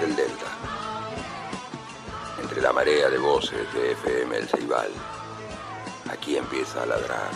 Del 0.00 0.14
Delta, 0.14 0.46
entre 2.40 2.62
la 2.62 2.72
marea 2.72 3.10
de 3.10 3.18
voces 3.18 3.72
de 3.74 3.92
FM 3.92 4.36
El 4.36 4.48
Ceibal, 4.48 4.90
Aquí 6.10 6.36
empieza 6.36 6.82
a 6.82 6.86
ladrar 6.86 7.30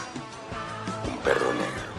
un 1.06 1.19
perro 1.19 1.53
negro. 1.53 1.92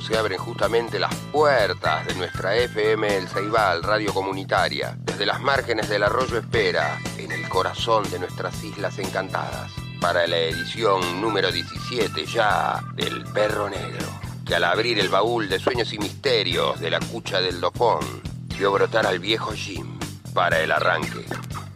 Se 0.00 0.16
abren 0.16 0.38
justamente 0.38 1.00
las 1.00 1.12
puertas 1.32 2.06
de 2.06 2.14
nuestra 2.14 2.54
FM 2.54 3.16
El 3.16 3.26
Ceibal, 3.26 3.82
radio 3.82 4.14
comunitaria, 4.14 4.96
desde 5.00 5.26
las 5.26 5.40
márgenes 5.40 5.88
del 5.88 6.04
arroyo 6.04 6.38
Espera, 6.38 6.96
en 7.18 7.32
el 7.32 7.48
corazón 7.48 8.08
de 8.08 8.20
nuestras 8.20 8.62
islas 8.62 8.96
encantadas, 9.00 9.72
para 10.00 10.28
la 10.28 10.38
edición 10.38 11.20
número 11.20 11.50
17 11.50 12.24
ya 12.26 12.80
del 12.94 13.24
Perro 13.24 13.68
Negro, 13.68 14.06
que 14.46 14.54
al 14.54 14.62
abrir 14.62 15.00
el 15.00 15.08
baúl 15.08 15.48
de 15.48 15.58
sueños 15.58 15.92
y 15.92 15.98
misterios 15.98 16.78
de 16.78 16.90
la 16.90 17.00
cucha 17.00 17.40
del 17.40 17.60
dofón, 17.60 18.22
vio 18.56 18.70
brotar 18.70 19.06
al 19.06 19.18
viejo 19.18 19.52
Jim 19.52 19.98
para 20.34 20.60
el 20.60 20.70
arranque. 20.70 21.24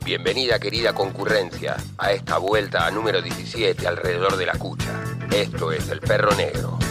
Bienvenida 0.05 0.61
querida 0.61 0.95
concurrencia 0.95 1.77
a 1.99 2.13
esta 2.13 2.39
vuelta 2.39 2.87
a 2.87 2.93
número 2.93 3.21
17 3.21 3.89
alrededor 3.89 4.37
de 4.37 4.47
la 4.47 4.55
cucha. 4.55 5.03
Esto 5.33 5.73
es 5.73 5.89
el 5.89 6.01
Perro 6.01 6.33
Negro. 6.37 6.82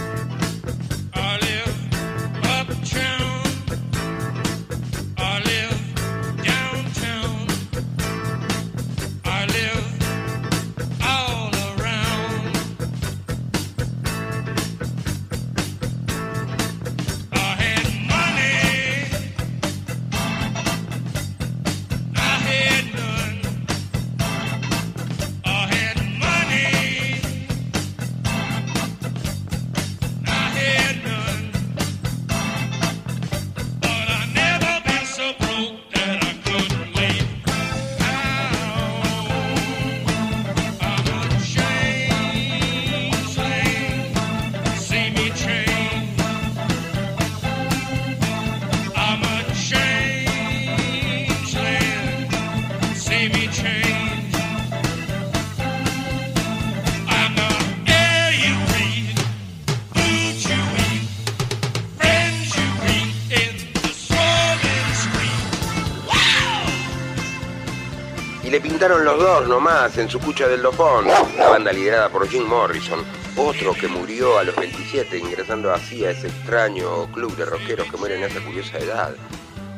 Los 68.81 69.19
dos 69.19 69.47
nomás 69.47 69.96
en 70.00 70.09
su 70.09 70.19
cucha 70.19 70.47
del 70.47 70.64
dopón, 70.64 71.05
la 71.38 71.50
banda 71.50 71.72
liderada 71.72 72.09
por 72.09 72.28
Jim 72.28 72.46
Morrison, 72.46 73.05
otro 73.38 73.76
que 73.76 73.88
murió 73.88 74.40
a 74.40 74.44
los 74.44 74.55
27 74.55 75.20
ingresando 75.20 75.72
así 75.72 76.03
a 76.03 76.09
ese 76.09 76.29
extraño 76.29 77.05
club 77.11 77.35
de 77.35 77.46
rockeros 77.46 77.91
que 77.91 77.97
mueren 77.97 78.23
a 78.23 78.26
esa 78.26 78.44
curiosa 78.44 78.79
edad, 78.79 79.14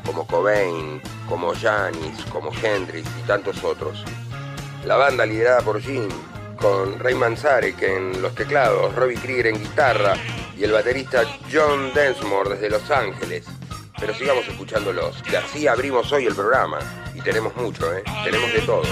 como 0.05 0.25
Cobain, 0.25 1.01
como 1.27 1.53
Janis, 1.53 2.23
como 2.31 2.49
Hendrix 2.63 3.05
y 3.19 3.27
tantos 3.27 3.61
otros. 3.65 4.05
La 4.85 4.95
banda 4.95 5.25
liderada 5.25 5.61
por 5.63 5.81
Jim, 5.81 6.07
con 6.55 6.97
Ray 6.97 7.15
Manzarek 7.15 7.81
en 7.81 8.21
los 8.21 8.33
teclados, 8.33 8.95
Robbie 8.95 9.17
Krieger 9.17 9.47
en 9.47 9.59
guitarra 9.59 10.13
y 10.57 10.63
el 10.63 10.71
baterista 10.71 11.23
John 11.51 11.93
Densmore 11.93 12.51
desde 12.51 12.69
Los 12.69 12.89
Ángeles. 12.89 13.47
Pero 13.99 14.13
sigamos 14.13 14.47
escuchándolos, 14.47 15.21
que 15.23 15.35
así 15.35 15.67
abrimos 15.67 16.09
hoy 16.13 16.25
el 16.25 16.33
programa. 16.33 17.02
Tenemos 17.23 17.55
mucho, 17.55 17.93
¿eh? 17.93 18.03
Tenemos 18.25 18.51
de 18.53 18.59
todo. 18.61 18.83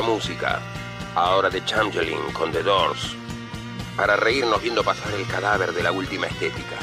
Música. 0.00 0.60
Ahora 1.14 1.50
de 1.50 1.64
Changeling 1.64 2.32
con 2.32 2.52
The 2.52 2.62
Doors. 2.62 3.16
Para 3.96 4.16
reírnos 4.16 4.62
viendo 4.62 4.84
pasar 4.84 5.12
el 5.14 5.26
cadáver 5.26 5.72
de 5.72 5.82
la 5.82 5.92
última 5.92 6.26
estética, 6.26 6.76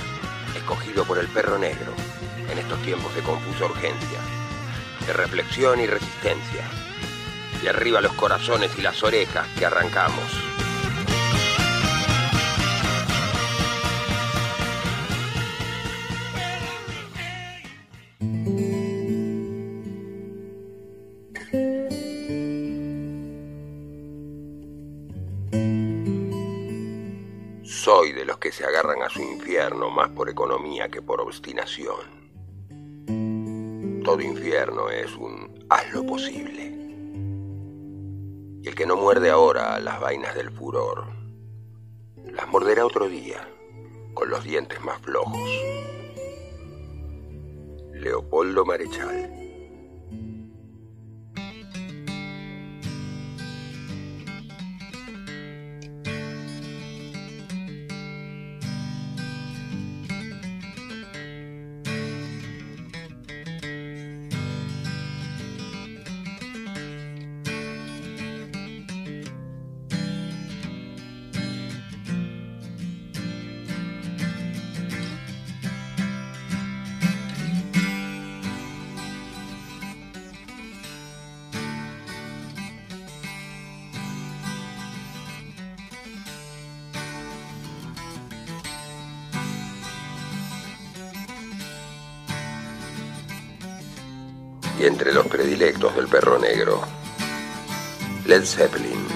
escogido 0.55 1.05
por 1.05 1.17
el 1.17 1.27
perro 1.27 1.57
negro 1.57 1.93
en 2.49 2.57
estos 2.57 2.81
tiempos 2.81 3.13
de 3.15 3.21
confusa 3.21 3.65
urgencia, 3.65 4.19
de 5.07 5.13
reflexión 5.13 5.79
y 5.79 5.87
resistencia. 5.87 6.69
Y 7.63 7.67
arriba 7.67 8.01
los 8.01 8.13
corazones 8.13 8.71
y 8.77 8.81
las 8.81 9.01
orejas 9.03 9.47
que 9.57 9.65
arrancamos. 9.65 10.54
Soy 28.05 28.13
de 28.13 28.23
los 28.23 28.37
que 28.37 28.51
se 28.51 28.63
agarran 28.63 29.01
a 29.01 29.09
su 29.09 29.19
infierno 29.19 29.89
más 29.89 30.11
por 30.11 30.29
economía 30.29 30.89
que 30.89 31.01
por 31.01 31.19
obstinación. 31.21 32.05
Todo 34.03 34.21
infierno 34.21 34.91
es 34.91 35.15
un 35.15 35.65
haz 35.71 35.91
lo 35.91 36.05
posible. 36.05 36.65
Y 38.61 38.67
el 38.67 38.75
que 38.75 38.85
no 38.85 38.95
muerde 38.95 39.31
ahora 39.31 39.79
las 39.79 39.99
vainas 39.99 40.35
del 40.35 40.51
furor, 40.51 41.07
las 42.25 42.47
morderá 42.47 42.85
otro 42.85 43.09
día, 43.09 43.49
con 44.13 44.29
los 44.29 44.43
dientes 44.43 44.79
más 44.83 45.01
flojos. 45.01 45.49
Leopoldo 47.91 48.65
Marechal. 48.65 49.44
Led 98.45 98.51
Zeppelin, 98.51 99.07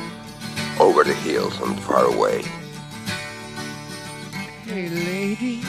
Over 0.80 1.04
the 1.04 1.14
Hills 1.14 1.62
and 1.62 1.80
Far 1.82 2.06
Away. 2.06 2.42
Hey 4.66 4.90
lady, 4.90 5.62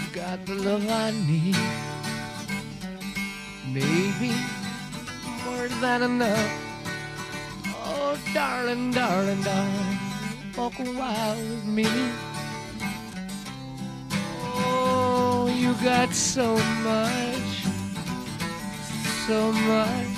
you 0.00 0.06
got 0.14 0.46
the 0.46 0.54
love 0.54 0.88
I 0.88 1.10
need. 1.10 1.56
Maybe 3.68 4.32
more 5.44 5.68
than 5.82 6.02
enough. 6.04 6.52
Oh, 7.84 8.18
darling, 8.32 8.92
darling, 8.92 9.42
darling, 9.42 9.98
walk 10.56 10.78
a 10.78 10.84
while 10.84 11.36
with 11.36 11.66
me. 11.66 11.86
Oh, 14.56 15.52
you 15.54 15.74
got 15.84 16.14
so 16.14 16.56
much 16.82 17.52
so 19.26 19.52
much, 19.52 20.11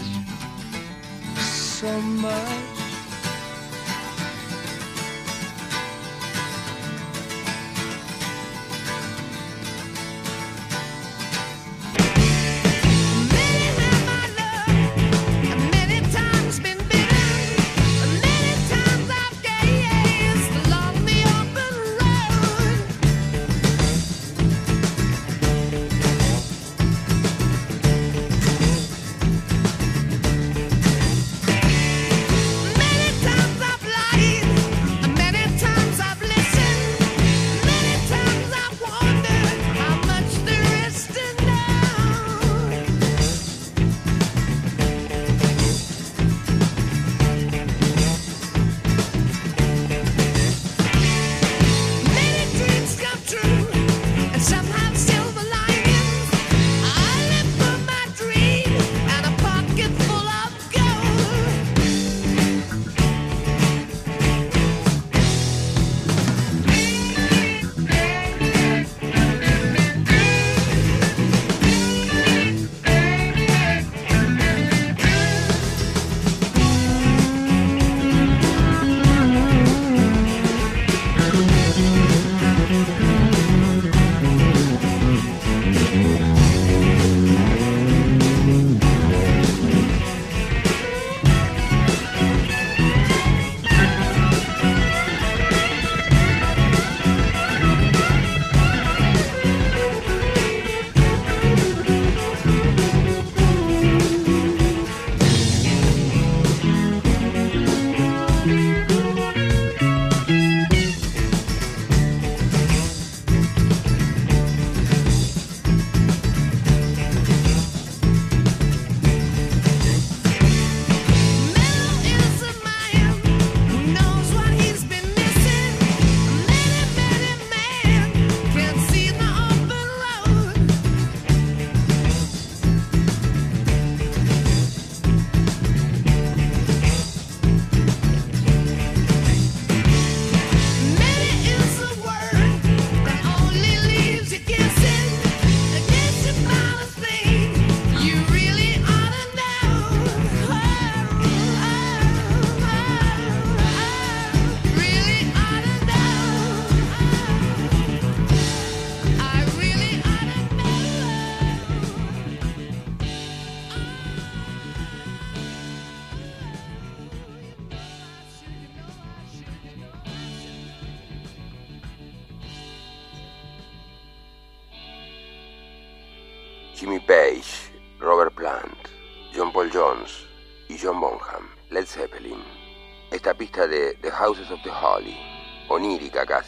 so 1.84 2.00
much. 2.00 2.73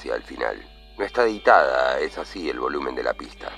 Casi 0.07 0.11
al 0.11 0.23
final. 0.23 0.57
No 0.99 1.05
está 1.05 1.25
editada, 1.25 2.01
es 2.01 2.17
así 2.19 2.49
el 2.49 2.59
volumen 2.59 2.95
de 2.95 3.03
la 3.03 3.15
pista. 3.15 3.51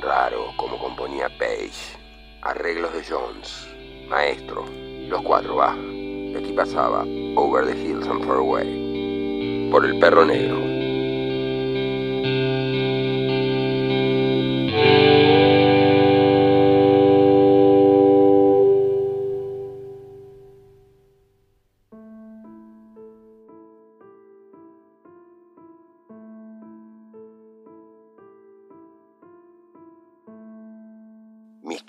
Raro 0.00 0.52
como 0.56 0.78
componía 0.78 1.28
Page. 1.38 1.96
Arreglos 2.42 2.92
de 2.92 3.04
Jones. 3.04 3.68
Maestro. 4.08 4.64
Los 5.08 5.22
cuatro 5.22 5.56
va. 5.56 5.74
Y 5.76 6.34
aquí 6.36 6.52
pasaba 6.52 7.04
Over 7.36 7.66
the 7.66 7.76
Hills 7.76 8.06
and 8.06 8.24
Far 8.24 8.38
Away. 8.38 9.68
Por 9.70 9.84
el 9.84 9.98
perro 9.98 10.24
negro. 10.24 10.73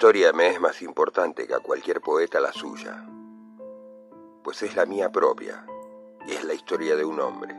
Historia 0.05 0.33
me 0.33 0.49
es 0.49 0.61
más 0.61 0.83
importante 0.83 1.47
que 1.47 1.55
a 1.55 1.61
cualquier 1.61 1.99
poeta 1.99 2.39
la 2.39 2.53
suya, 2.53 3.03
pues 4.43 4.61
es 4.61 4.75
la 4.75 4.85
mía 4.85 5.11
propia 5.11 5.65
y 6.27 6.33
es 6.33 6.43
la 6.43 6.53
historia 6.53 6.95
de 6.95 7.03
un 7.03 7.19
hombre, 7.19 7.55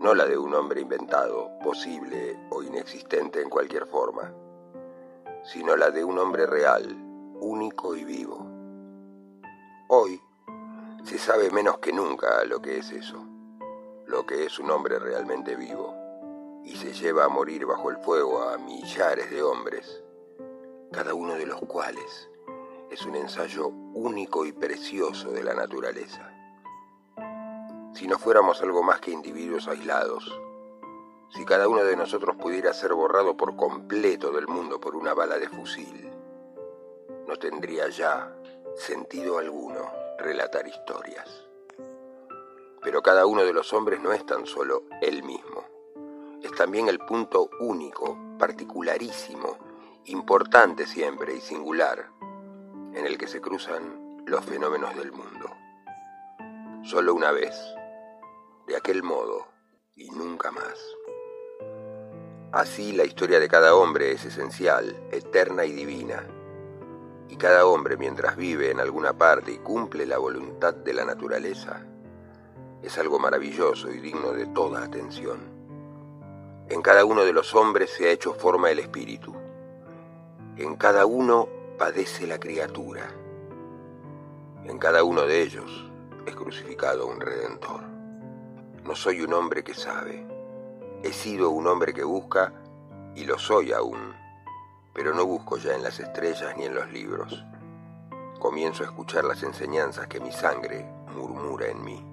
no 0.00 0.14
la 0.14 0.24
de 0.24 0.38
un 0.38 0.54
hombre 0.54 0.80
inventado, 0.80 1.50
posible 1.62 2.34
o 2.48 2.62
inexistente 2.62 3.42
en 3.42 3.50
cualquier 3.50 3.84
forma, 3.84 4.32
sino 5.44 5.76
la 5.76 5.90
de 5.90 6.02
un 6.02 6.18
hombre 6.18 6.46
real, 6.46 6.96
único 7.40 7.94
y 7.94 8.04
vivo. 8.04 8.46
Hoy 9.88 10.18
se 11.04 11.18
sabe 11.18 11.50
menos 11.50 11.76
que 11.76 11.92
nunca 11.92 12.42
lo 12.46 12.62
que 12.62 12.78
es 12.78 12.90
eso, 12.90 13.22
lo 14.06 14.24
que 14.24 14.46
es 14.46 14.58
un 14.58 14.70
hombre 14.70 14.98
realmente 14.98 15.56
vivo, 15.56 15.94
y 16.64 16.74
se 16.76 16.94
lleva 16.94 17.26
a 17.26 17.28
morir 17.28 17.66
bajo 17.66 17.90
el 17.90 17.98
fuego 17.98 18.44
a 18.44 18.56
millares 18.56 19.30
de 19.30 19.42
hombres 19.42 20.02
cada 20.92 21.14
uno 21.14 21.34
de 21.34 21.46
los 21.46 21.60
cuales 21.60 22.30
es 22.90 23.04
un 23.04 23.14
ensayo 23.14 23.68
único 23.68 24.46
y 24.46 24.52
precioso 24.52 25.30
de 25.30 25.44
la 25.44 25.54
naturaleza. 25.54 26.32
Si 27.94 28.06
no 28.06 28.18
fuéramos 28.18 28.62
algo 28.62 28.82
más 28.82 29.00
que 29.00 29.10
individuos 29.10 29.68
aislados, 29.68 30.40
si 31.30 31.44
cada 31.44 31.68
uno 31.68 31.84
de 31.84 31.96
nosotros 31.96 32.36
pudiera 32.36 32.72
ser 32.72 32.94
borrado 32.94 33.36
por 33.36 33.56
completo 33.56 34.32
del 34.32 34.48
mundo 34.48 34.80
por 34.80 34.96
una 34.96 35.12
bala 35.12 35.38
de 35.38 35.48
fusil, 35.48 36.10
no 37.26 37.36
tendría 37.36 37.88
ya 37.90 38.34
sentido 38.76 39.38
alguno 39.38 39.90
relatar 40.18 40.66
historias. 40.66 41.44
Pero 42.82 43.02
cada 43.02 43.26
uno 43.26 43.44
de 43.44 43.52
los 43.52 43.72
hombres 43.74 44.00
no 44.00 44.12
es 44.12 44.24
tan 44.24 44.46
solo 44.46 44.84
él 45.02 45.22
mismo, 45.22 45.64
es 46.42 46.52
también 46.52 46.88
el 46.88 47.00
punto 47.00 47.50
único, 47.60 48.16
particularísimo, 48.38 49.67
importante 50.08 50.86
siempre 50.86 51.34
y 51.34 51.40
singular, 51.40 52.06
en 52.94 53.04
el 53.04 53.18
que 53.18 53.26
se 53.26 53.42
cruzan 53.42 54.24
los 54.26 54.42
fenómenos 54.42 54.96
del 54.96 55.12
mundo. 55.12 55.50
Solo 56.82 57.14
una 57.14 57.30
vez, 57.30 57.54
de 58.66 58.76
aquel 58.76 59.02
modo 59.02 59.46
y 59.94 60.10
nunca 60.10 60.50
más. 60.50 60.78
Así 62.52 62.92
la 62.92 63.04
historia 63.04 63.38
de 63.38 63.48
cada 63.48 63.74
hombre 63.74 64.12
es 64.12 64.24
esencial, 64.24 64.96
eterna 65.12 65.66
y 65.66 65.72
divina. 65.72 66.24
Y 67.28 67.36
cada 67.36 67.66
hombre 67.66 67.98
mientras 67.98 68.36
vive 68.36 68.70
en 68.70 68.80
alguna 68.80 69.12
parte 69.12 69.52
y 69.52 69.58
cumple 69.58 70.06
la 70.06 70.16
voluntad 70.16 70.72
de 70.72 70.94
la 70.94 71.04
naturaleza, 71.04 71.84
es 72.82 72.96
algo 72.96 73.18
maravilloso 73.18 73.90
y 73.90 73.98
digno 73.98 74.32
de 74.32 74.46
toda 74.46 74.82
atención. 74.82 75.40
En 76.70 76.80
cada 76.80 77.04
uno 77.04 77.24
de 77.26 77.34
los 77.34 77.54
hombres 77.54 77.90
se 77.90 78.08
ha 78.08 78.12
hecho 78.12 78.32
forma 78.32 78.70
el 78.70 78.78
espíritu 78.78 79.47
en 80.58 80.74
cada 80.74 81.06
uno 81.06 81.48
padece 81.78 82.26
la 82.26 82.40
criatura. 82.40 83.08
En 84.64 84.76
cada 84.78 85.04
uno 85.04 85.22
de 85.22 85.40
ellos 85.42 85.88
es 86.26 86.34
crucificado 86.34 87.06
un 87.06 87.20
redentor. 87.20 87.82
No 88.82 88.96
soy 88.96 89.20
un 89.20 89.34
hombre 89.34 89.62
que 89.62 89.72
sabe. 89.72 90.26
He 91.04 91.12
sido 91.12 91.50
un 91.50 91.68
hombre 91.68 91.94
que 91.94 92.02
busca 92.02 92.52
y 93.14 93.24
lo 93.24 93.38
soy 93.38 93.70
aún, 93.70 94.12
pero 94.92 95.14
no 95.14 95.24
busco 95.26 95.58
ya 95.58 95.76
en 95.76 95.84
las 95.84 96.00
estrellas 96.00 96.56
ni 96.56 96.64
en 96.64 96.74
los 96.74 96.90
libros. 96.90 97.44
Comienzo 98.40 98.82
a 98.82 98.86
escuchar 98.86 99.24
las 99.24 99.44
enseñanzas 99.44 100.08
que 100.08 100.18
mi 100.18 100.32
sangre 100.32 100.84
murmura 101.14 101.68
en 101.68 101.84
mí. 101.84 102.04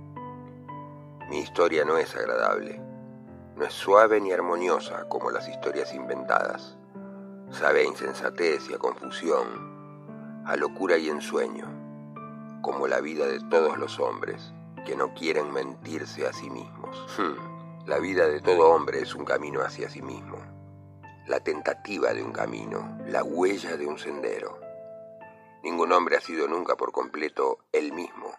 Mi 1.30 1.40
historia 1.40 1.84
no 1.84 1.98
es 1.98 2.16
agradable, 2.16 2.80
no 3.56 3.66
es 3.66 3.74
suave 3.74 4.22
ni 4.22 4.32
armoniosa 4.32 5.10
como 5.10 5.32
las 5.32 5.48
historias 5.50 5.96
inventadas 5.96 6.78
sabe 7.52 7.82
a 7.82 7.84
insensatez 7.84 8.70
y 8.70 8.74
a 8.74 8.78
confusión, 8.78 10.44
a 10.46 10.56
locura 10.56 10.98
y 10.98 11.10
ensueño, 11.10 11.66
como 12.62 12.88
la 12.88 13.02
vida 13.02 13.26
de 13.28 13.40
todos 13.50 13.78
los 13.78 14.00
hombres 14.00 14.54
que 14.86 14.96
no 14.96 15.14
quieren 15.14 15.52
mentirse 15.52 16.28
a 16.28 16.34
sí 16.34 16.50
mismos. 16.50 17.06
Hmm. 17.18 17.88
La 17.88 18.00
vida 18.00 18.28
de 18.28 18.42
todo 18.42 18.70
hombre 18.70 19.02
es 19.02 19.14
un 19.16 19.26
camino 19.26 19.62
hacia 19.62 19.90
sí 19.90 20.02
mismo, 20.02 20.38
la 21.28 21.40
tentativa 21.40 22.14
de 22.14 22.24
un 22.24 22.32
camino, 22.32 22.98
la 23.08 23.24
huella 23.24 23.78
de 23.78 23.88
un 23.88 23.98
sendero. 23.98 24.60
Ningún 25.64 25.92
hombre 25.92 26.18
ha 26.18 26.22
sido 26.22 26.48
nunca 26.48 26.76
por 26.76 26.92
completo 26.92 27.60
él 27.72 27.92
mismo, 27.94 28.32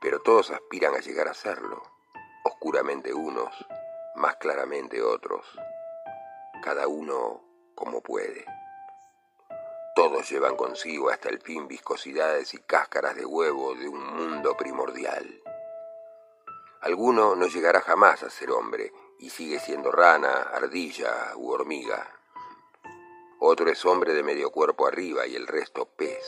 pero 0.00 0.20
todos 0.20 0.50
aspiran 0.50 0.94
a 0.94 1.00
llegar 1.00 1.28
a 1.28 1.34
serlo, 1.34 1.82
oscuramente 2.44 3.14
unos, 3.14 3.52
más 4.16 4.36
claramente 4.36 5.02
otros, 5.02 5.46
cada 6.62 6.88
uno 6.88 7.45
como 7.76 8.00
puede. 8.00 8.44
Todos 9.94 10.28
llevan 10.28 10.56
consigo 10.56 11.10
hasta 11.10 11.28
el 11.28 11.40
fin 11.40 11.68
viscosidades 11.68 12.52
y 12.54 12.58
cáscaras 12.58 13.14
de 13.14 13.24
huevo 13.24 13.74
de 13.74 13.88
un 13.88 14.04
mundo 14.14 14.56
primordial. 14.56 15.42
Alguno 16.80 17.36
no 17.36 17.46
llegará 17.46 17.80
jamás 17.80 18.22
a 18.22 18.30
ser 18.30 18.50
hombre 18.50 18.92
y 19.18 19.30
sigue 19.30 19.60
siendo 19.60 19.92
rana, 19.92 20.42
ardilla 20.52 21.32
u 21.36 21.50
hormiga. 21.50 22.12
Otro 23.38 23.70
es 23.70 23.84
hombre 23.84 24.14
de 24.14 24.22
medio 24.22 24.50
cuerpo 24.50 24.86
arriba 24.86 25.26
y 25.26 25.36
el 25.36 25.46
resto 25.46 25.86
pez. 25.86 26.26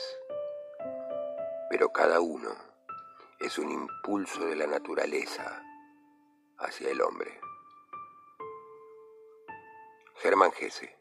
Pero 1.69 1.89
cada 1.91 2.19
uno 2.19 2.55
es 3.39 3.57
un 3.57 3.71
impulso 3.71 4.45
de 4.45 4.55
la 4.55 4.67
naturaleza 4.67 5.63
hacia 6.57 6.89
el 6.89 7.01
hombre. 7.01 7.39
Germán 10.15 10.51
Gese 10.51 10.98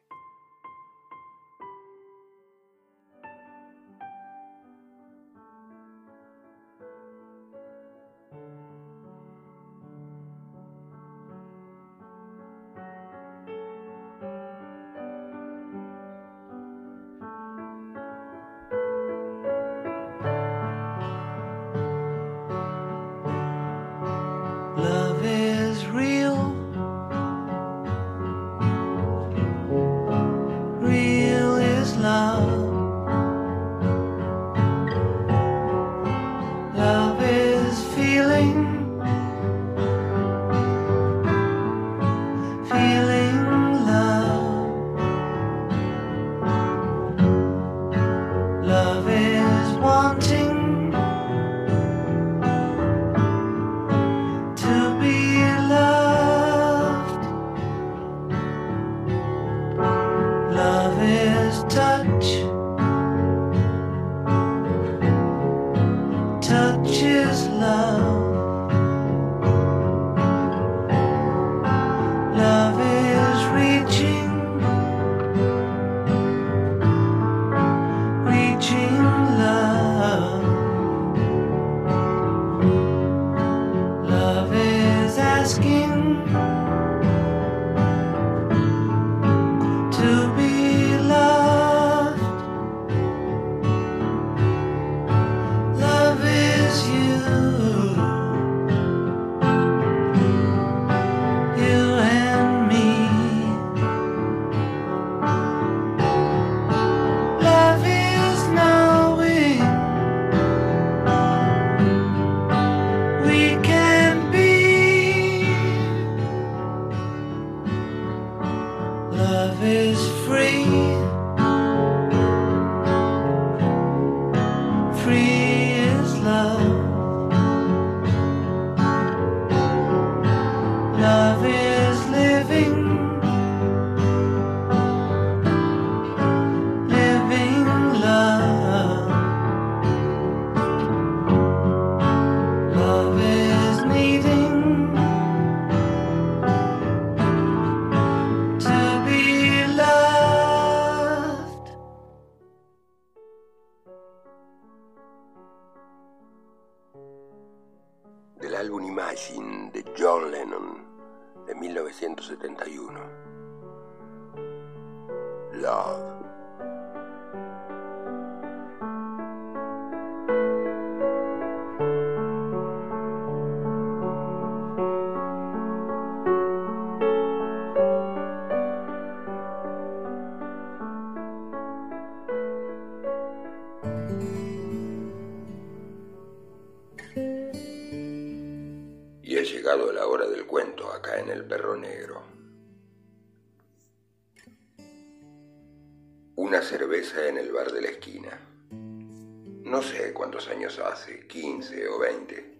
en 197.16 197.38
el 197.38 197.52
bar 197.52 197.72
de 197.72 197.80
la 197.80 197.88
esquina. 197.88 198.38
No 198.70 199.82
sé 199.82 200.12
cuántos 200.12 200.46
años 200.48 200.78
hace, 200.78 201.26
15 201.26 201.88
o 201.88 201.98
20. 201.98 202.54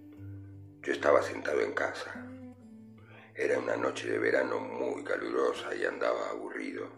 Yo 0.83 0.93
estaba 0.93 1.23
sentado 1.23 1.61
en 1.61 1.73
casa. 1.73 2.15
Era 3.35 3.59
una 3.59 3.77
noche 3.77 4.11
de 4.11 4.19
verano 4.19 4.59
muy 4.59 5.05
calurosa 5.05 5.75
y 5.75 5.85
andaba 5.85 6.31
aburrido. 6.31 6.89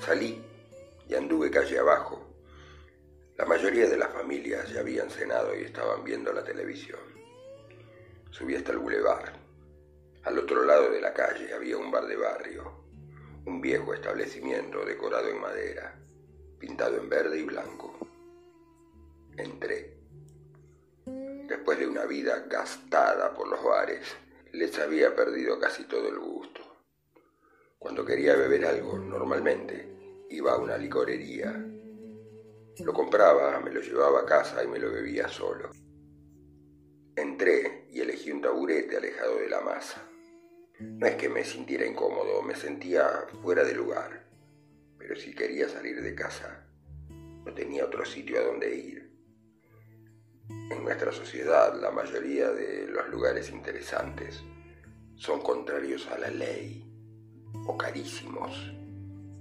Salí 0.00 0.42
y 1.06 1.14
anduve 1.14 1.50
calle 1.50 1.78
abajo. 1.78 2.26
La 3.36 3.44
mayoría 3.44 3.86
de 3.86 3.98
las 3.98 4.10
familias 4.10 4.70
ya 4.70 4.80
habían 4.80 5.10
cenado 5.10 5.54
y 5.54 5.64
estaban 5.64 6.02
viendo 6.02 6.32
la 6.32 6.42
televisión. 6.42 7.00
Subí 8.30 8.54
hasta 8.54 8.72
el 8.72 8.78
bulevar. 8.78 9.34
Al 10.24 10.38
otro 10.38 10.64
lado 10.64 10.90
de 10.90 11.00
la 11.00 11.12
calle 11.12 11.52
había 11.52 11.76
un 11.76 11.90
bar 11.90 12.06
de 12.06 12.16
barrio, 12.16 12.84
un 13.46 13.60
viejo 13.60 13.94
establecimiento 13.94 14.84
decorado 14.84 15.28
en 15.28 15.40
madera, 15.40 15.98
pintado 16.58 16.96
en 16.96 17.08
verde 17.08 17.38
y 17.38 17.42
blanco. 17.44 17.98
Entré. 19.36 19.96
Después 21.48 21.78
de 21.78 21.86
una 21.86 22.04
vida 22.04 22.44
gastada 22.48 23.34
por 23.34 23.48
los 23.48 23.62
bares, 23.64 24.16
les 24.52 24.78
había 24.78 25.14
perdido 25.14 25.58
casi 25.58 25.84
todo 25.84 26.08
el 26.08 26.18
gusto. 26.18 26.60
Cuando 27.78 28.04
quería 28.04 28.36
beber 28.36 28.66
algo, 28.66 28.98
normalmente 28.98 30.26
iba 30.28 30.52
a 30.52 30.58
una 30.58 30.76
licorería. 30.76 31.52
Lo 32.84 32.92
compraba, 32.92 33.58
me 33.60 33.70
lo 33.70 33.80
llevaba 33.80 34.20
a 34.20 34.26
casa 34.26 34.62
y 34.62 34.68
me 34.68 34.78
lo 34.78 34.90
bebía 34.90 35.28
solo. 35.28 35.70
Entré 37.16 37.86
y 37.90 38.00
elegí 38.00 38.30
un 38.30 38.42
taburete 38.42 38.96
alejado 38.96 39.38
de 39.38 39.48
la 39.48 39.60
masa. 39.60 40.09
No 40.80 41.06
es 41.06 41.16
que 41.16 41.28
me 41.28 41.44
sintiera 41.44 41.86
incómodo, 41.86 42.42
me 42.42 42.56
sentía 42.56 43.06
fuera 43.42 43.64
de 43.64 43.74
lugar. 43.74 44.24
Pero 44.98 45.14
si 45.14 45.34
quería 45.34 45.68
salir 45.68 46.00
de 46.00 46.14
casa, 46.14 46.66
no 47.44 47.52
tenía 47.52 47.84
otro 47.84 48.04
sitio 48.04 48.40
a 48.40 48.44
donde 48.44 48.74
ir. 48.74 49.10
En 50.48 50.82
nuestra 50.82 51.12
sociedad, 51.12 51.78
la 51.78 51.90
mayoría 51.90 52.50
de 52.50 52.86
los 52.88 53.08
lugares 53.08 53.50
interesantes 53.50 54.42
son 55.16 55.42
contrarios 55.42 56.06
a 56.08 56.18
la 56.18 56.30
ley 56.30 56.82
o 57.66 57.76
carísimos. 57.76 58.72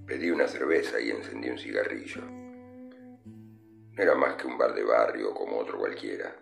Pedí 0.06 0.32
una 0.32 0.48
cerveza 0.48 1.00
y 1.00 1.12
encendí 1.12 1.50
un 1.50 1.58
cigarrillo. 1.58 2.22
No 2.26 4.04
era 4.04 4.16
más 4.16 4.36
que 4.36 4.48
un 4.48 4.58
bar 4.58 4.74
de 4.74 4.84
barrio 4.84 5.34
como 5.34 5.58
otro 5.58 5.78
cualquiera. 5.78 6.36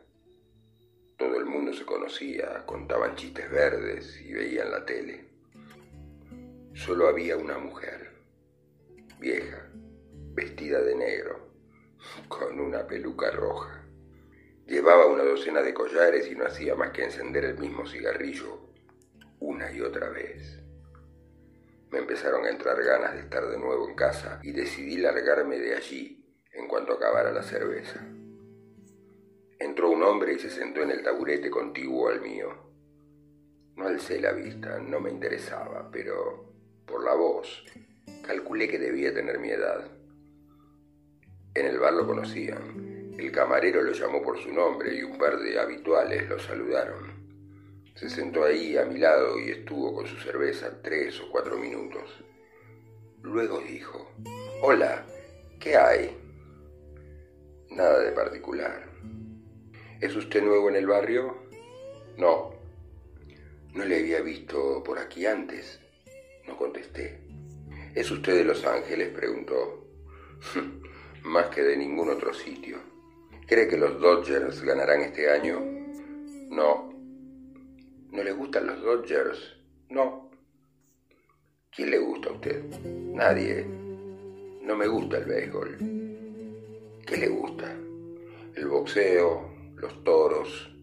Todo 1.18 1.36
el 1.38 1.46
mundo 1.46 1.74
se 1.74 1.84
conocía, 1.84 2.64
contaban 2.68 3.16
chistes 3.16 3.50
verdes 3.50 4.22
y 4.22 4.34
veían 4.34 4.70
la 4.70 4.86
tele. 4.86 5.26
Solo 6.76 7.08
había 7.08 7.38
una 7.38 7.58
mujer, 7.58 8.12
vieja, 9.20 9.68
vestida 10.34 10.80
de 10.82 10.96
negro, 10.96 11.50
con 12.28 12.60
una 12.60 12.86
peluca 12.86 13.32
roja. 13.32 13.84
Llevaba 14.68 15.08
una 15.08 15.24
docena 15.24 15.64
de 15.64 15.74
collares 15.74 16.30
y 16.30 16.36
no 16.36 16.46
hacía 16.46 16.76
más 16.76 16.92
que 16.92 17.06
encender 17.06 17.46
el 17.46 17.58
mismo 17.58 17.88
cigarrillo 17.88 18.68
una 19.40 19.72
y 19.72 19.82
otra 19.82 20.10
vez. 20.10 20.62
Me 21.90 22.00
empezaron 22.00 22.46
a 22.46 22.50
entrar 22.50 22.84
ganas 22.84 23.14
de 23.14 23.22
estar 23.22 23.48
de 23.48 23.58
nuevo 23.58 23.90
en 23.90 23.96
casa 23.96 24.40
y 24.44 24.52
decidí 24.52 24.98
largarme 24.98 25.58
de 25.58 25.76
allí 25.76 26.26
en 26.54 26.68
cuanto 26.68 26.94
acabara 26.94 27.32
la 27.32 27.42
cerveza. 27.42 28.06
Entró 29.60 29.90
un 29.90 30.04
hombre 30.04 30.34
y 30.34 30.40
se 30.40 30.52
sentó 30.52 30.84
en 30.84 30.92
el 30.92 31.02
taburete 31.02 31.50
contiguo 31.50 32.10
al 32.10 32.22
mío. 32.22 32.50
No 33.76 33.88
alcé 33.88 34.22
la 34.22 34.32
vista, 34.32 34.80
no 34.80 35.00
me 35.00 35.10
interesaba, 35.10 35.90
pero 35.92 36.46
por 36.86 37.04
la 37.04 37.16
voz 37.16 37.66
calculé 38.26 38.68
que 38.68 38.78
debía 38.78 39.14
tener 39.14 39.40
mi 39.40 39.50
edad. 39.50 39.90
En 41.56 41.66
el 41.66 41.80
bar 41.80 41.94
lo 41.94 42.06
conocían. 42.06 43.16
El 43.18 43.32
camarero 43.32 43.82
lo 43.82 43.94
llamó 43.94 44.22
por 44.22 44.38
su 44.38 44.54
nombre 44.54 44.96
y 44.96 45.02
un 45.02 45.18
par 45.18 45.40
de 45.40 45.60
habituales 45.60 46.30
lo 46.30 46.38
saludaron. 46.38 47.18
Se 47.96 48.12
sentó 48.12 48.44
ahí 48.44 48.78
a 48.78 48.86
mi 48.86 49.00
lado 49.00 49.40
y 49.40 49.50
estuvo 49.50 49.92
con 49.96 50.06
su 50.06 50.18
cerveza 50.18 50.84
tres 50.84 51.20
o 51.20 51.32
cuatro 51.32 51.58
minutos. 51.58 52.24
Luego 53.24 53.60
dijo, 53.60 54.12
Hola, 54.62 55.04
¿qué 55.60 55.76
hay? 55.76 56.16
Nada 57.72 58.02
de 58.02 58.12
particular. 58.12 58.97
¿Es 60.00 60.16
usted 60.16 60.44
nuevo 60.44 60.70
en 60.70 60.76
el 60.76 60.86
barrio? 60.86 61.36
No. 62.18 62.52
No 63.74 63.86
le 63.86 63.98
había 64.00 64.22
visto 64.22 64.84
por 64.84 65.00
aquí 65.00 65.26
antes. 65.26 65.80
No 66.48 66.56
contesté. 66.56 67.20
¿Es 67.96 68.12
usted 68.12 68.36
de 68.36 68.44
Los 68.44 68.64
Ángeles? 68.66 69.10
preguntó. 69.10 69.88
Más 71.24 71.48
que 71.48 71.64
de 71.64 71.78
ningún 71.78 72.10
otro 72.10 72.32
sitio. 72.34 72.78
¿Cree 73.48 73.68
que 73.68 73.78
los 73.78 74.00
Dodgers 74.00 74.62
ganarán 74.62 75.02
este 75.02 75.32
año? 75.32 75.60
No. 76.50 76.94
¿No 78.12 78.24
le 78.24 78.32
gustan 78.34 78.68
los 78.68 78.82
Dodgers? 78.82 79.58
No. 79.90 80.30
¿Quién 81.72 81.90
le 81.90 81.98
gusta 81.98 82.30
a 82.30 82.34
usted? 82.34 82.64
Nadie. 82.84 83.66
No 84.62 84.76
me 84.76 84.88
gusta 84.88 85.18
el 85.18 85.26
béisbol. 85.26 85.78
¿Qué 87.06 87.18
le 87.18 87.28
gusta? 87.30 87.72
El 88.56 88.68
boxeo, 88.68 89.57
los 89.78 90.04
toros. 90.04 90.74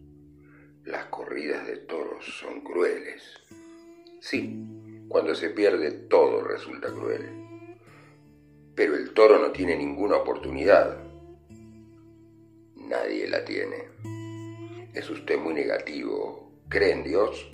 Las 0.85 1.05
corridas 1.05 1.65
de 1.67 1.77
toros 1.77 2.25
son 2.39 2.61
crueles. 2.61 3.23
Sí, 4.21 4.65
cuando 5.09 5.35
se 5.35 5.49
pierde 5.49 5.91
todo 5.91 6.43
resulta 6.43 6.87
cruel. 6.89 7.29
Pero 8.73 8.95
el 8.95 9.13
toro 9.13 9.39
no 9.39 9.51
tiene 9.51 9.75
ninguna 9.75 10.17
oportunidad. 10.17 10.97
Nadie 12.75 13.27
la 13.27 13.43
tiene. 13.43 13.89
Es 14.93 15.09
usted 15.09 15.37
muy 15.39 15.53
negativo. 15.53 16.51
¿Cree 16.69 16.91
en 16.91 17.03
Dios? 17.03 17.49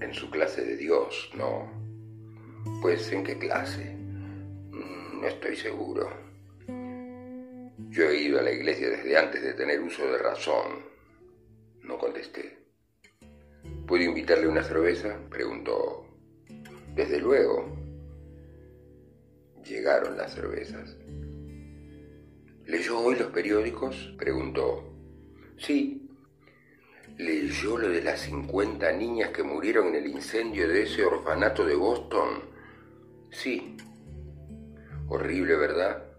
En 0.00 0.12
su 0.12 0.30
clase 0.30 0.64
de 0.64 0.76
Dios, 0.76 1.30
no. 1.34 1.70
Pues 2.80 3.10
¿en 3.12 3.24
qué 3.24 3.38
clase? 3.38 3.94
Mm, 3.94 5.20
No 5.20 5.26
estoy 5.28 5.56
seguro. 5.56 6.31
Yo 7.90 8.04
he 8.08 8.22
ido 8.22 8.38
a 8.38 8.42
la 8.42 8.52
iglesia 8.52 8.90
desde 8.90 9.16
antes 9.16 9.42
de 9.42 9.54
tener 9.54 9.80
uso 9.80 10.10
de 10.10 10.18
razón. 10.18 10.84
No 11.82 11.98
contesté. 11.98 12.58
¿Puedo 13.86 14.04
invitarle 14.04 14.48
una 14.48 14.62
cerveza? 14.62 15.18
Preguntó. 15.28 16.06
Desde 16.94 17.18
luego. 17.18 17.76
Llegaron 19.64 20.16
las 20.16 20.34
cervezas. 20.34 20.96
¿Leyó 22.66 23.00
hoy 23.00 23.16
los 23.16 23.30
periódicos? 23.32 24.14
Preguntó. 24.16 24.94
Sí. 25.58 26.08
¿Leyó 27.18 27.76
lo 27.76 27.88
de 27.88 28.02
las 28.02 28.20
50 28.20 28.92
niñas 28.92 29.30
que 29.30 29.42
murieron 29.42 29.88
en 29.88 29.96
el 29.96 30.06
incendio 30.06 30.68
de 30.68 30.82
ese 30.82 31.04
orfanato 31.04 31.64
de 31.64 31.74
Boston? 31.74 32.42
Sí. 33.30 33.76
Horrible, 35.08 35.56
¿verdad? 35.56 36.11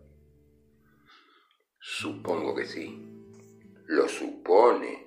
Supongo 1.86 2.56
que 2.56 2.65
sí. 2.65 2.98
Lo 3.88 4.08
supone. 4.08 5.06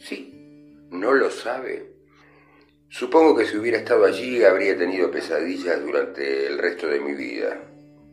Sí. 0.00 0.78
No 0.90 1.12
lo 1.12 1.30
sabe. 1.30 1.96
Supongo 2.88 3.36
que 3.36 3.44
si 3.44 3.58
hubiera 3.58 3.76
estado 3.76 4.06
allí 4.06 4.42
habría 4.42 4.74
tenido 4.78 5.10
pesadillas 5.10 5.82
durante 5.82 6.46
el 6.46 6.56
resto 6.56 6.86
de 6.86 7.00
mi 7.00 7.12
vida, 7.12 7.60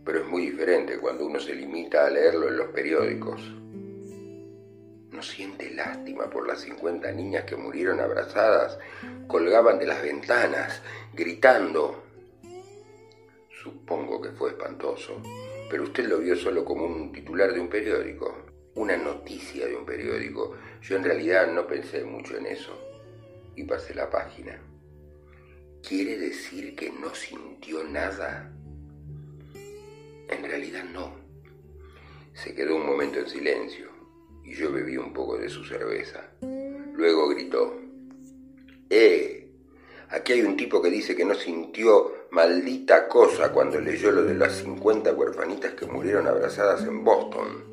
pero 0.04 0.20
es 0.20 0.28
muy 0.28 0.48
diferente 0.48 0.98
cuando 0.98 1.26
uno 1.26 1.40
se 1.40 1.56
limita 1.56 2.06
a 2.06 2.10
leerlo 2.10 2.50
en 2.50 2.58
los 2.58 2.68
periódicos. 2.68 3.42
¿No 5.12 5.24
siente 5.24 5.74
lástima 5.74 6.30
por 6.30 6.46
las 6.46 6.60
50 6.60 7.10
niñas 7.14 7.46
que 7.46 7.56
murieron 7.56 8.02
abrazadas, 8.02 8.78
colgaban 9.28 9.80
de 9.80 9.88
las 9.88 10.02
ventanas, 10.02 10.82
gritando? 11.14 12.04
Supongo 13.64 14.22
que 14.22 14.32
fue 14.32 14.50
espantoso, 14.50 15.22
pero 15.70 15.84
usted 15.84 16.08
lo 16.08 16.20
vio 16.20 16.36
solo 16.36 16.64
como 16.64 16.86
un 16.86 17.12
titular 17.12 17.54
de 17.54 17.60
un 17.60 17.70
periódico, 17.70 18.46
una 18.76 18.98
noticia 18.98 19.68
de 19.68 19.76
un 19.76 19.86
periódico. 19.86 20.56
Yo 20.82 20.96
en 20.96 21.04
realidad 21.04 21.52
no 21.52 21.66
pensé 21.68 22.04
mucho 22.04 22.38
en 22.38 22.46
eso 22.46 22.78
y 23.56 23.64
pasé 23.64 23.94
la 23.94 24.10
página. 24.10 24.60
¿Quiere 25.88 26.18
decir 26.18 26.76
que 26.76 26.92
no 26.92 27.14
sintió 27.14 27.84
nada? 27.84 28.52
En 30.30 30.44
realidad 30.44 30.84
no. 30.86 31.14
Se 32.34 32.54
quedó 32.54 32.76
un 32.76 32.86
momento 32.86 33.20
en 33.20 33.28
silencio 33.28 33.90
y 34.44 34.54
yo 34.54 34.72
bebí 34.72 34.98
un 34.98 35.14
poco 35.14 35.38
de 35.38 35.50
su 35.50 35.64
cerveza. 35.64 36.32
Luego 36.94 37.30
gritó, 37.30 37.80
¡Eh! 38.90 39.48
Aquí 40.10 40.34
hay 40.34 40.42
un 40.42 40.56
tipo 40.56 40.82
que 40.82 40.90
dice 40.90 41.16
que 41.16 41.26
no 41.26 41.34
sintió 41.34 42.15
maldita 42.36 43.08
cosa 43.08 43.54
cuando 43.54 43.80
leyó 43.80 44.12
lo 44.12 44.22
de 44.24 44.34
las 44.34 44.58
50 44.58 45.14
huerfanitas 45.14 45.74
que 45.74 45.86
murieron 45.86 46.28
abrazadas 46.28 46.84
en 46.84 47.02
Boston. 47.02 47.64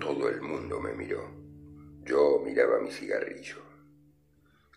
Todo 0.00 0.28
el 0.28 0.42
mundo 0.42 0.80
me 0.80 0.92
miró. 0.92 1.22
Yo 2.04 2.42
miraba 2.44 2.80
mi 2.80 2.90
cigarrillo. 2.90 3.58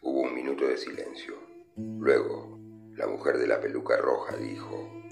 Hubo 0.04 0.22
un 0.22 0.36
minuto 0.36 0.68
de 0.68 0.78
silencio. 0.78 1.34
Luego, 1.76 2.60
la 2.94 3.08
mujer 3.08 3.40
de 3.40 3.48
la 3.48 3.60
peluca 3.60 3.98
roja 3.98 4.38
dijo, 4.38 5.04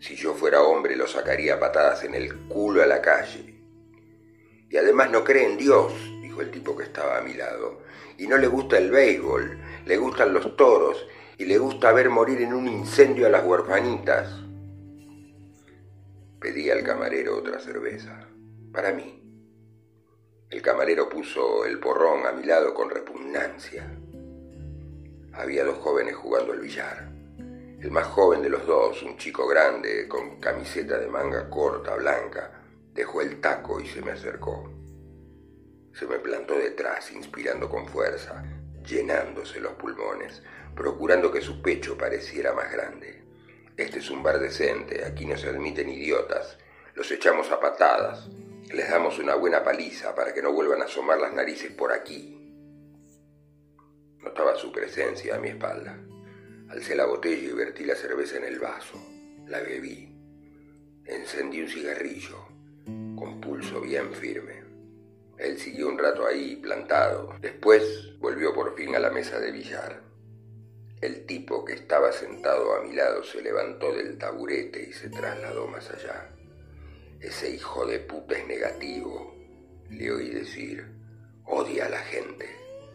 si 0.00 0.16
yo 0.16 0.32
fuera 0.32 0.62
hombre 0.62 0.96
lo 0.96 1.06
sacaría 1.06 1.60
patadas 1.60 2.04
en 2.04 2.14
el 2.14 2.48
culo 2.48 2.82
a 2.82 2.86
la 2.86 3.02
calle. 3.02 3.54
Y 4.70 4.76
además 4.78 5.10
no 5.10 5.22
cree 5.24 5.44
en 5.44 5.58
Dios, 5.58 5.92
dijo 6.22 6.40
el 6.40 6.50
tipo 6.50 6.74
que 6.74 6.84
estaba 6.84 7.18
a 7.18 7.20
mi 7.20 7.34
lado. 7.34 7.82
Y 8.16 8.26
no 8.26 8.38
le 8.38 8.46
gusta 8.46 8.78
el 8.78 8.90
béisbol, 8.90 9.58
le 9.84 9.96
gustan 9.98 10.32
los 10.32 10.56
toros 10.56 11.06
y 11.38 11.44
le 11.44 11.58
gusta 11.58 11.92
ver 11.92 12.10
morir 12.10 12.40
en 12.42 12.54
un 12.54 12.68
incendio 12.68 13.26
a 13.26 13.30
las 13.30 13.44
huerfanitas. 13.44 14.28
Pedí 16.40 16.70
al 16.70 16.82
camarero 16.82 17.38
otra 17.38 17.58
cerveza, 17.58 18.26
para 18.72 18.92
mí. 18.92 19.20
El 20.50 20.62
camarero 20.62 21.08
puso 21.08 21.64
el 21.64 21.80
porrón 21.80 22.26
a 22.26 22.32
mi 22.32 22.44
lado 22.44 22.74
con 22.74 22.90
repugnancia. 22.90 23.84
Había 25.32 25.64
dos 25.64 25.78
jóvenes 25.78 26.14
jugando 26.14 26.52
al 26.52 26.60
billar. 26.60 27.08
El 27.80 27.90
más 27.90 28.06
joven 28.06 28.42
de 28.42 28.50
los 28.50 28.66
dos, 28.66 29.02
un 29.02 29.16
chico 29.16 29.46
grande, 29.46 30.06
con 30.08 30.40
camiseta 30.40 30.98
de 30.98 31.08
manga 31.08 31.50
corta, 31.50 31.96
blanca, 31.96 32.64
Dejó 32.94 33.22
el 33.22 33.40
taco 33.40 33.80
y 33.80 33.88
se 33.88 34.00
me 34.02 34.12
acercó. 34.12 34.70
Se 35.92 36.06
me 36.06 36.20
plantó 36.20 36.54
detrás, 36.54 37.10
inspirando 37.10 37.68
con 37.68 37.88
fuerza, 37.88 38.44
llenándose 38.86 39.58
los 39.58 39.72
pulmones, 39.72 40.44
procurando 40.74 41.30
que 41.30 41.40
su 41.40 41.62
pecho 41.62 41.96
pareciera 41.96 42.52
más 42.52 42.70
grande. 42.72 43.22
Este 43.76 43.98
es 43.98 44.10
un 44.10 44.22
bar 44.22 44.38
decente, 44.38 45.04
aquí 45.04 45.26
no 45.26 45.36
se 45.36 45.48
admiten 45.48 45.88
idiotas. 45.88 46.58
Los 46.94 47.10
echamos 47.10 47.50
a 47.50 47.58
patadas, 47.58 48.28
les 48.72 48.88
damos 48.88 49.18
una 49.18 49.34
buena 49.34 49.64
paliza 49.64 50.14
para 50.14 50.32
que 50.32 50.42
no 50.42 50.52
vuelvan 50.52 50.82
a 50.82 50.84
asomar 50.84 51.18
las 51.18 51.32
narices 51.32 51.72
por 51.72 51.92
aquí. 51.92 52.40
Notaba 54.20 54.56
su 54.56 54.72
presencia 54.72 55.36
a 55.36 55.38
mi 55.38 55.48
espalda. 55.48 55.98
Alcé 56.70 56.94
la 56.94 57.06
botella 57.06 57.50
y 57.50 57.52
vertí 57.52 57.84
la 57.84 57.94
cerveza 57.94 58.36
en 58.36 58.44
el 58.44 58.58
vaso. 58.58 58.98
La 59.46 59.60
bebí. 59.60 60.08
Encendí 61.04 61.60
un 61.60 61.68
cigarrillo 61.68 62.48
con 63.16 63.40
pulso 63.40 63.80
bien 63.80 64.12
firme. 64.12 64.62
Él 65.36 65.58
siguió 65.58 65.88
un 65.88 65.98
rato 65.98 66.26
ahí, 66.26 66.56
plantado. 66.56 67.34
Después 67.40 68.18
volvió 68.18 68.54
por 68.54 68.74
fin 68.76 68.94
a 68.94 69.00
la 69.00 69.10
mesa 69.10 69.38
de 69.40 69.50
billar. 69.50 70.03
El 71.04 71.26
tipo 71.26 71.66
que 71.66 71.74
estaba 71.74 72.12
sentado 72.12 72.74
a 72.74 72.80
mi 72.80 72.94
lado 72.94 73.22
se 73.22 73.42
levantó 73.42 73.92
del 73.92 74.16
taburete 74.16 74.88
y 74.88 74.94
se 74.94 75.10
trasladó 75.10 75.66
más 75.66 75.90
allá. 75.90 76.30
Ese 77.20 77.50
hijo 77.50 77.84
de 77.84 77.98
puta 77.98 78.38
es 78.38 78.46
negativo, 78.46 79.36
le 79.90 80.10
oí 80.10 80.30
decir. 80.30 80.82
Odia 81.44 81.84
a 81.84 81.88
la 81.90 81.98
gente. 81.98 82.48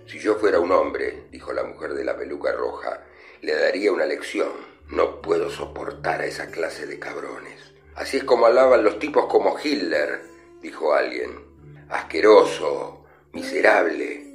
Si 0.07 0.17
yo 0.17 0.39
fuera 0.39 0.59
un 0.59 0.71
hombre, 0.71 1.27
dijo 1.29 1.53
la 1.53 1.63
mujer 1.63 1.93
de 1.93 2.03
la 2.03 2.17
peluca 2.17 2.51
roja, 2.51 3.03
le 3.41 3.53
daría 3.53 3.91
una 3.91 4.07
lección. 4.07 4.53
No 4.87 5.21
puedo 5.21 5.51
soportar 5.51 6.21
a 6.21 6.25
esa 6.25 6.49
clase 6.49 6.87
de 6.87 6.97
cabrones. 6.97 7.75
Así 7.93 8.17
es 8.17 8.23
como 8.23 8.47
alaban 8.47 8.83
los 8.83 8.97
tipos 8.97 9.27
como 9.27 9.55
Hitler, 9.63 10.19
dijo 10.63 10.95
alguien. 10.95 11.85
Asqueroso, 11.89 13.05
miserable. 13.33 14.25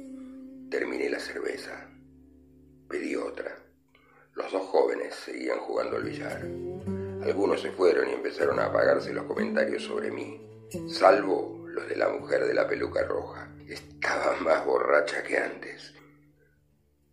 Terminé 0.71 1.09
la 1.09 1.19
cerveza. 1.19 1.89
Pedí 2.87 3.17
otra. 3.17 3.64
Los 4.35 4.51
dos 4.51 4.63
jóvenes 4.67 5.15
seguían 5.15 5.59
jugando 5.59 5.95
al 5.95 6.03
billar. 6.03 6.41
Algunos 7.23 7.61
se 7.61 7.71
fueron 7.71 8.09
y 8.09 8.13
empezaron 8.13 8.59
a 8.59 8.65
apagarse 8.65 9.13
los 9.13 9.23
comentarios 9.23 9.83
sobre 9.83 10.11
mí, 10.11 10.45
salvo 10.89 11.63
los 11.69 11.87
de 11.87 11.95
la 11.95 12.09
mujer 12.09 12.45
de 12.45 12.53
la 12.53 12.67
peluca 12.67 13.03
roja. 13.05 13.49
Estaba 13.65 14.35
más 14.41 14.65
borracha 14.65 15.23
que 15.23 15.37
antes. 15.37 15.93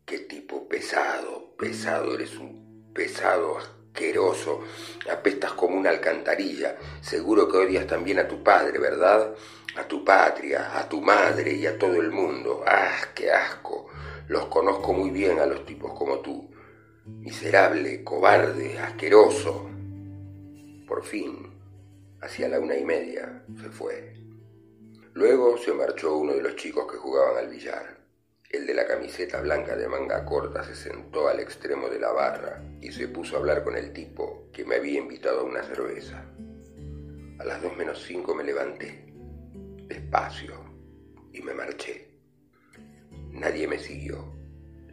Qué 0.04 0.18
tipo 0.18 0.68
pesado, 0.68 1.54
pesado, 1.56 2.12
eres 2.12 2.37
un 2.37 2.90
pesado 2.92 3.56
asqueroso, 3.56 4.62
apestas 5.08 5.52
como 5.52 5.76
una 5.76 5.90
alcantarilla, 5.90 6.76
seguro 7.02 7.46
que 7.46 7.58
odias 7.58 7.87
también 7.87 8.18
a 8.18 8.26
tu 8.26 8.42
padre, 8.42 8.80
¿verdad? 8.80 9.32
A 9.76 9.85
tu 9.85 10.04
patria, 10.04 10.76
a 10.76 10.88
tu 10.88 11.00
madre 11.00 11.52
y 11.52 11.66
a 11.66 11.78
todo 11.78 12.00
el 12.00 12.11
mundo. 12.11 12.64
¡Ah, 12.66 12.96
qué 13.14 13.30
asco! 13.30 13.87
Los 14.26 14.46
conozco 14.46 14.92
muy 14.92 15.11
bien 15.11 15.38
a 15.38 15.46
los 15.46 15.64
tipos 15.64 15.96
como 15.96 16.18
tú. 16.18 16.52
Miserable, 17.05 18.05
cobarde, 18.05 18.79
asqueroso. 18.79 19.69
Por 20.87 21.03
fin, 21.03 21.53
hacia 22.21 22.49
la 22.49 22.61
una 22.61 22.77
y 22.77 22.85
media, 22.85 23.43
se 23.61 23.71
fue. 23.71 24.15
Luego 25.12 25.59
se 25.59 25.73
marchó 25.73 26.17
uno 26.17 26.33
de 26.33 26.43
los 26.43 26.55
chicos 26.55 26.87
que 26.91 26.99
jugaban 26.99 27.38
al 27.38 27.49
billar. 27.49 27.99
El 28.49 28.67
de 28.67 28.75
la 28.75 28.87
camiseta 28.87 29.41
blanca 29.41 29.75
de 29.75 29.88
manga 29.88 30.25
corta 30.25 30.62
se 30.62 30.77
sentó 30.77 31.27
al 31.27 31.41
extremo 31.41 31.88
de 31.88 31.99
la 31.99 32.12
barra 32.12 32.62
y 32.81 32.93
se 32.93 33.09
puso 33.09 33.35
a 33.35 33.41
hablar 33.41 33.65
con 33.65 33.77
el 33.77 33.93
tipo 33.93 34.49
que 34.53 34.65
me 34.65 34.77
había 34.77 35.01
invitado 35.01 35.41
a 35.41 35.45
una 35.45 35.65
cerveza. 35.65 36.25
A 37.41 37.45
las 37.45 37.61
dos 37.61 37.77
menos 37.77 38.01
cinco 38.01 38.33
me 38.33 38.45
levanté, 38.45 39.12
despacio, 39.88 40.55
y 41.33 41.43
me 41.43 41.53
marché. 41.53 42.12
Nadie 43.33 43.67
me 43.67 43.81
siguió. 43.81 44.25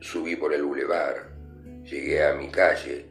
Subí 0.02 0.36
por 0.38 0.54
el 0.54 0.64
bulevar, 0.64 1.29
llegué 1.90 2.24
a 2.24 2.36
mi 2.36 2.50
calle, 2.50 3.08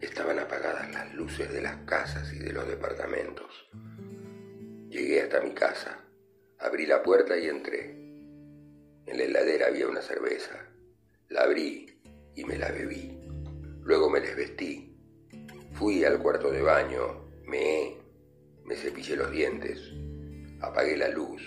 estaban 0.00 0.38
apagadas 0.38 0.90
las 0.90 1.14
luces 1.14 1.52
de 1.52 1.62
las 1.62 1.76
casas 1.84 2.32
y 2.32 2.38
de 2.38 2.52
los 2.52 2.66
departamentos. 2.66 3.68
Llegué 4.88 5.22
hasta 5.22 5.40
mi 5.40 5.52
casa, 5.52 6.04
abrí 6.58 6.86
la 6.86 7.02
puerta 7.02 7.36
y 7.38 7.46
entré. 7.46 7.90
En 9.06 9.18
la 9.18 9.24
heladera 9.24 9.68
había 9.68 9.86
una 9.86 10.02
cerveza. 10.02 10.66
La 11.28 11.42
abrí 11.42 12.00
y 12.34 12.44
me 12.44 12.58
la 12.58 12.70
bebí. 12.70 13.18
Luego 13.82 14.10
me 14.10 14.20
desvestí. 14.20 14.96
Fui 15.74 16.04
al 16.04 16.18
cuarto 16.18 16.50
de 16.50 16.62
baño, 16.62 17.28
me 17.44 17.96
me 18.66 18.74
cepillé 18.74 19.14
los 19.14 19.30
dientes, 19.30 19.92
apagué 20.60 20.96
la 20.96 21.08
luz, 21.08 21.40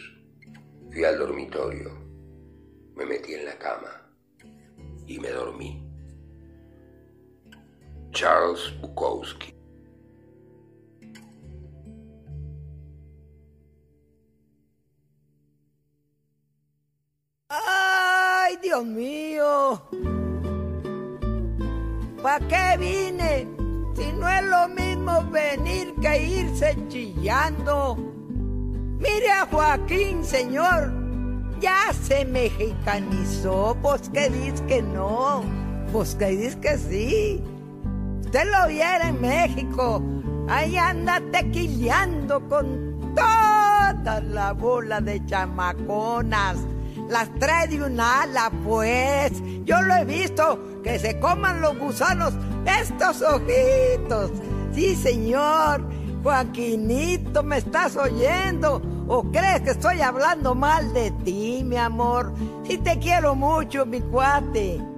fui 0.89 1.03
al 1.03 1.17
dormitorio, 1.17 1.91
me 2.95 3.05
metí 3.05 3.33
en 3.33 3.43
la 3.43 3.57
cama 3.57 4.09
y 5.05 5.19
me 5.19 5.29
dormí. 5.29 5.88
Charles 8.11 8.73
Bukowski 8.81 9.59
Dios 18.61 18.85
mío. 18.85 19.81
¿Para 22.21 22.47
qué 22.47 22.77
vine? 22.77 23.47
Si 23.95 24.11
no 24.13 24.27
es 24.27 24.43
lo 24.43 24.67
mismo 24.69 25.23
venir 25.31 25.93
que 26.01 26.23
irse 26.23 26.77
chillando. 26.89 27.95
Mire 28.99 29.31
a 29.31 29.45
Joaquín, 29.45 30.23
señor. 30.23 30.93
Ya 31.59 31.93
se 31.93 32.25
mexicanizó. 32.25 33.77
Pues 33.81 34.09
que 34.09 34.29
dice 34.29 34.65
que 34.65 34.81
no. 34.81 35.43
Pues 35.91 36.15
que 36.15 36.27
dice 36.27 36.59
que 36.59 36.77
sí. 36.77 37.43
Usted 38.29 38.45
lo 38.45 38.67
viera 38.67 39.09
en 39.09 39.19
México, 39.19 40.03
ahí 40.47 40.77
anda 40.77 41.19
tequileando 41.31 42.47
con 42.47 43.15
toda 43.15 44.21
la 44.21 44.53
bola 44.53 45.01
de 45.01 45.25
chamaconas. 45.25 46.57
Las 47.09 47.27
trae 47.39 47.67
de 47.67 47.83
un 47.83 47.99
ala, 47.99 48.51
pues. 48.63 49.31
Yo 49.65 49.81
lo 49.81 49.95
he 49.95 50.05
visto, 50.05 50.59
que 50.83 50.99
se 50.99 51.19
coman 51.19 51.59
los 51.59 51.75
gusanos 51.79 52.35
estos 52.79 53.23
ojitos. 53.23 54.29
Sí, 54.73 54.95
señor. 54.95 55.83
Joaquinito, 56.21 57.41
¿me 57.41 57.57
estás 57.57 57.95
oyendo? 57.95 58.79
¿O 59.07 59.23
crees 59.31 59.61
que 59.61 59.71
estoy 59.71 60.01
hablando 60.01 60.53
mal 60.53 60.93
de 60.93 61.09
ti, 61.23 61.63
mi 61.65 61.77
amor? 61.77 62.31
Sí 62.63 62.77
te 62.77 62.99
quiero 62.99 63.33
mucho, 63.33 63.87
mi 63.87 64.01
cuate. 64.01 64.88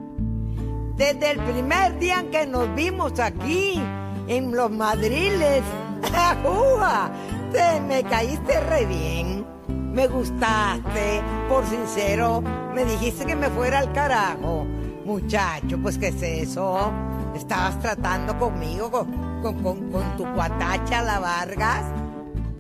Desde 0.95 1.32
el 1.32 1.39
primer 1.39 1.97
día 1.99 2.19
en 2.19 2.32
que 2.32 2.45
nos 2.45 2.73
vimos 2.75 3.19
aquí, 3.19 3.82
en 4.27 4.51
los 4.56 4.69
madriles, 4.69 5.63
te 7.51 7.82
me 7.82 8.04
caíste 8.04 8.60
re 8.62 8.86
bien. 8.86 9.45
Me 9.67 10.08
gustaste, 10.08 11.21
por 11.49 11.65
sincero, 11.65 12.41
me 12.73 12.86
dijiste 12.86 13.25
que 13.25 13.36
me 13.36 13.49
fuera 13.49 13.80
al 13.80 13.91
carajo. 13.91 14.65
Muchacho, 15.06 15.77
pues 15.82 15.97
¿qué 15.97 16.10
es 16.10 16.21
eso? 16.21 16.91
¿Estabas 17.36 17.80
tratando 17.80 18.38
conmigo, 18.38 18.89
con, 18.91 19.62
con, 19.62 20.17
tu 20.17 20.23
cuatacha 20.34 21.01
la 21.01 21.19
Vargas? 21.19 21.84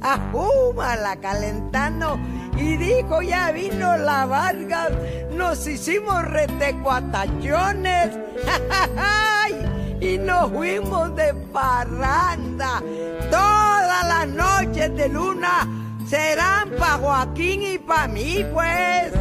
la 0.01 1.15
calentando 1.21 2.17
y 2.57 2.77
dijo, 2.77 3.21
ya 3.21 3.51
vino 3.51 3.97
la 3.97 4.25
Vargas, 4.25 4.91
nos 5.33 5.65
hicimos 5.67 6.23
retecuatachones 6.23 8.17
y 10.01 10.17
nos 10.17 10.51
fuimos 10.51 11.15
de 11.15 11.33
parranda. 11.51 12.81
Todas 13.29 14.07
las 14.07 14.27
noches 14.27 14.95
de 14.95 15.09
luna 15.09 15.67
serán 16.07 16.71
para 16.71 16.97
Joaquín 16.97 17.63
y 17.63 17.77
para 17.77 18.07
mí, 18.07 18.45
pues. 18.53 19.13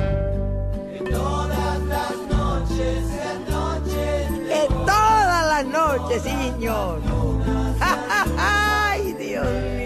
todas 1.10 1.80
las 1.82 2.16
noches, 2.28 3.04
noches. 3.48 4.68
todas 4.86 5.46
las 5.46 5.64
noches, 5.66 6.22
señor. 6.22 7.00
¡Ay, 8.38 9.12
Dios 9.14 9.79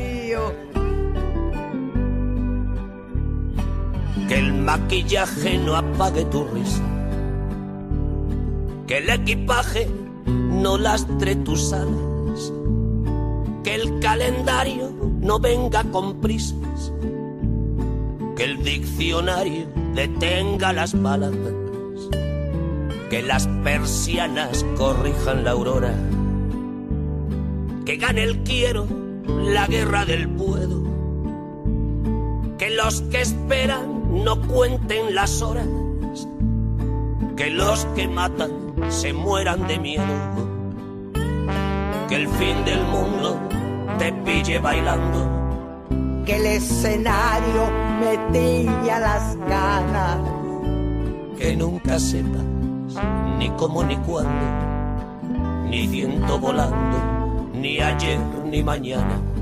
Que 4.28 4.38
el 4.38 4.54
maquillaje 4.54 5.58
no 5.58 5.76
apague 5.76 6.24
tu 6.24 6.44
risa. 6.44 6.82
Que 8.87 8.98
el 8.98 9.10
equipaje 9.10 9.88
no 10.26 10.78
lastre 10.78 11.37
tus 11.37 11.72
alas. 11.72 12.52
Que 13.62 13.74
el 13.74 14.00
calendario 14.00 14.90
no 15.20 15.38
venga 15.38 15.84
con 15.84 16.20
prisas. 16.20 16.92
Que 18.37 18.44
el 18.44 18.62
diccionario 18.62 19.66
detenga 19.94 20.72
las 20.72 20.94
palabras. 20.94 21.54
Que 23.10 23.22
las 23.22 23.46
persianas 23.62 24.64
corrijan 24.76 25.44
la 25.44 25.50
aurora. 25.50 25.94
Que 27.84 27.96
gane 27.96 28.22
el 28.22 28.42
quiero 28.42 28.87
la 29.26 29.66
guerra 29.66 30.04
del 30.04 30.28
puedo. 30.28 30.82
Que 32.58 32.70
los 32.70 33.02
que 33.02 33.20
esperan 33.20 33.93
no 34.22 34.40
cuenten 34.42 35.14
las 35.14 35.42
horas, 35.42 35.66
que 37.37 37.50
los 37.50 37.85
que 37.96 38.07
matan 38.07 38.50
se 38.88 39.12
mueran 39.12 39.66
de 39.66 39.79
miedo, 39.79 40.05
que 42.09 42.14
el 42.14 42.29
fin 42.29 42.64
del 42.64 42.85
mundo 42.85 43.40
te 43.98 44.12
pille 44.12 44.59
bailando, 44.61 46.24
que 46.24 46.37
el 46.37 46.46
escenario 46.46 47.70
me 48.00 48.33
tilla 48.33 49.00
las 49.00 49.37
ganas, 49.37 50.18
que 51.37 51.57
nunca 51.57 51.98
sepas 51.98 52.44
ni 53.38 53.50
cómo 53.50 53.83
ni 53.83 53.96
cuándo, 53.96 55.66
ni 55.68 55.88
viento 55.88 56.38
volando, 56.38 57.50
ni 57.53 57.81
ayer 57.81 58.20
ni 58.44 58.62
mañana 58.62 59.34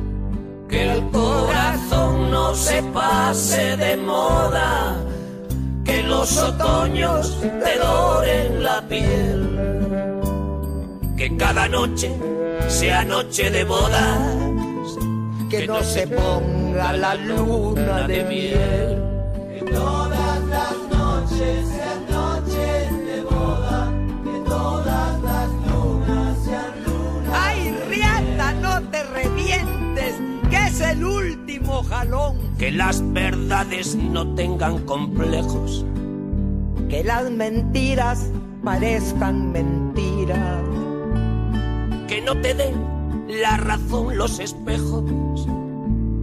que 0.72 0.90
el 0.90 1.02
corazón 1.10 2.30
no 2.30 2.54
se 2.54 2.82
pase 2.82 3.76
de 3.76 3.96
moda, 3.98 4.96
que 5.84 6.02
los 6.02 6.38
otoños 6.38 7.38
te 7.40 7.78
doren 7.78 8.64
la 8.64 8.80
piel, 8.88 9.38
que 11.18 11.36
cada 11.36 11.68
noche 11.68 12.10
sea 12.68 13.04
noche 13.04 13.50
de 13.50 13.64
bodas, 13.64 14.18
que 15.50 15.66
no 15.66 15.82
se 15.82 16.06
ponga 16.06 16.94
la 16.94 17.14
luna 17.16 18.08
de 18.08 18.24
miel. 18.24 18.90
Que 19.54 19.70
todas 19.70 20.40
las 20.54 20.74
noches 20.96 21.81
el 30.82 31.04
último 31.04 31.82
jalón. 31.84 32.36
Que 32.58 32.70
las 32.70 33.02
verdades 33.12 33.94
no 33.96 34.34
tengan 34.34 34.84
complejos. 34.84 35.84
Que 36.88 37.04
las 37.04 37.30
mentiras 37.30 38.30
parezcan 38.62 39.52
mentiras. 39.52 40.62
Que 42.08 42.20
no 42.22 42.40
te 42.40 42.54
den 42.54 42.74
la 43.28 43.56
razón 43.56 44.16
los 44.16 44.38
espejos. 44.38 45.46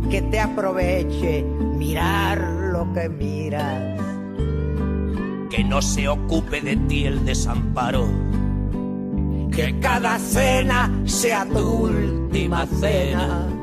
Que 0.10 0.22
te 0.22 0.39
aproveche 0.39 1.43
mirar 1.43 2.39
lo 2.72 2.91
que 2.93 3.10
miras. 3.10 4.00
Que 5.50 5.63
no 5.63 5.82
se 5.82 6.08
ocupe 6.08 6.62
de 6.62 6.78
ti 6.78 7.06
el 7.06 7.26
desamparo. 7.26 8.08
Que 9.52 9.80
cada 9.80 10.19
cena 10.19 10.91
sea 11.06 11.45
tu 11.45 11.60
última 11.60 12.65
cena 12.67 13.59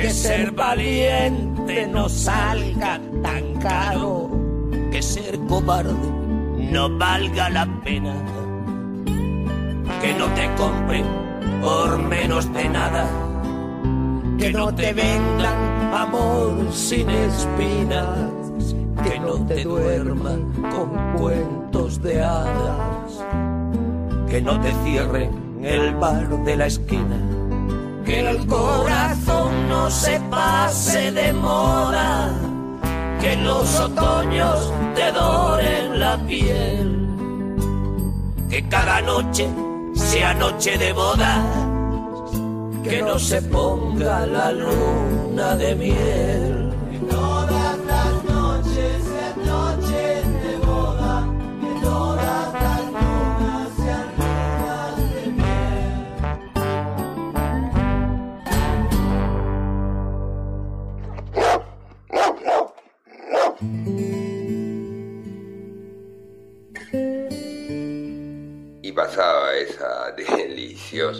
que 0.00 0.10
ser 0.10 0.52
valiente 0.52 1.86
no 1.88 2.08
salga 2.08 3.00
tan 3.22 3.54
caro, 3.54 4.30
que 4.92 5.02
ser 5.02 5.38
cobarde 5.48 5.92
no 6.70 6.96
valga 6.98 7.50
la 7.50 7.66
pena, 7.82 8.14
que 10.00 10.14
no 10.14 10.26
te 10.34 10.54
compren 10.56 11.04
por 11.60 11.98
menos 11.98 12.52
de 12.52 12.68
nada, 12.68 13.06
que 14.38 14.52
no 14.52 14.72
te 14.72 14.92
vendan 14.92 15.94
amor 15.94 16.72
sin 16.72 17.10
espinas, 17.10 18.74
que 19.02 19.18
no 19.18 19.44
te 19.46 19.64
duerman 19.64 20.52
con 20.70 21.18
cuentos 21.18 22.00
de 22.02 22.22
hadas, 22.22 23.24
que 24.30 24.40
no 24.42 24.60
te 24.60 24.72
cierren 24.84 25.58
el 25.64 25.94
bar 25.96 26.28
de 26.44 26.56
la 26.56 26.66
esquina 26.66 27.37
que 28.08 28.20
el 28.20 28.46
corazón 28.46 29.68
no 29.68 29.90
se 29.90 30.18
pase 30.30 31.12
de 31.12 31.30
moda, 31.34 32.32
que 33.20 33.36
los 33.36 33.78
otoños 33.78 34.72
te 34.94 35.12
doren 35.12 36.00
la 36.00 36.16
piel, 36.26 37.06
que 38.48 38.66
cada 38.66 39.02
noche 39.02 39.46
sea 39.94 40.32
noche 40.32 40.78
de 40.78 40.90
boda, 40.94 41.44
que 42.82 43.02
no 43.02 43.18
se 43.18 43.42
ponga 43.42 44.26
la 44.26 44.52
luna 44.52 45.54
de 45.56 45.74
miel. 45.74 46.57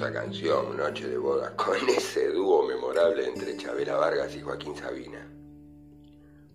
Canción, 0.07 0.77
Noche 0.77 1.09
de 1.09 1.19
Boda, 1.19 1.55
con 1.57 1.77
ese 1.89 2.29
dúo 2.29 2.67
memorable 2.67 3.27
entre 3.27 3.57
Chabela 3.57 3.97
Vargas 3.97 4.35
y 4.37 4.41
Joaquín 4.41 4.77
Sabina. 4.77 5.27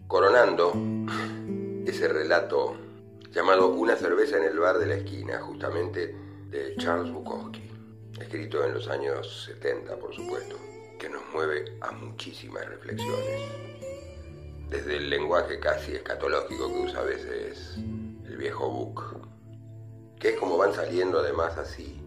Coronando 0.07 0.71
ese 1.85 2.07
relato 2.07 2.77
llamado 3.31 3.69
Una 3.69 3.95
cerveza 3.97 4.37
en 4.37 4.45
el 4.45 4.57
bar 4.57 4.77
de 4.77 4.87
la 4.87 4.95
esquina, 4.95 5.39
justamente 5.39 6.15
de 6.49 6.75
Charles 6.77 7.11
Bukowski, 7.11 7.69
escrito 8.19 8.63
en 8.63 8.73
los 8.75 8.87
años 8.87 9.45
70, 9.45 9.97
por 9.97 10.15
supuesto, 10.15 10.55
que 10.97 11.09
nos 11.09 11.21
mueve 11.33 11.77
a 11.81 11.91
muchísimas 11.91 12.65
reflexiones. 12.69 13.41
Desde 14.69 14.97
el 14.97 15.09
lenguaje 15.09 15.59
casi 15.59 15.95
escatológico 15.95 16.67
que 16.69 16.79
usa 16.79 16.99
a 17.01 17.03
veces 17.03 17.75
el 18.25 18.37
viejo 18.37 18.69
Buc 18.69 19.23
que 20.23 20.29
es 20.29 20.39
como 20.39 20.57
van 20.57 20.73
saliendo 20.73 21.19
además 21.19 21.57
así, 21.57 22.01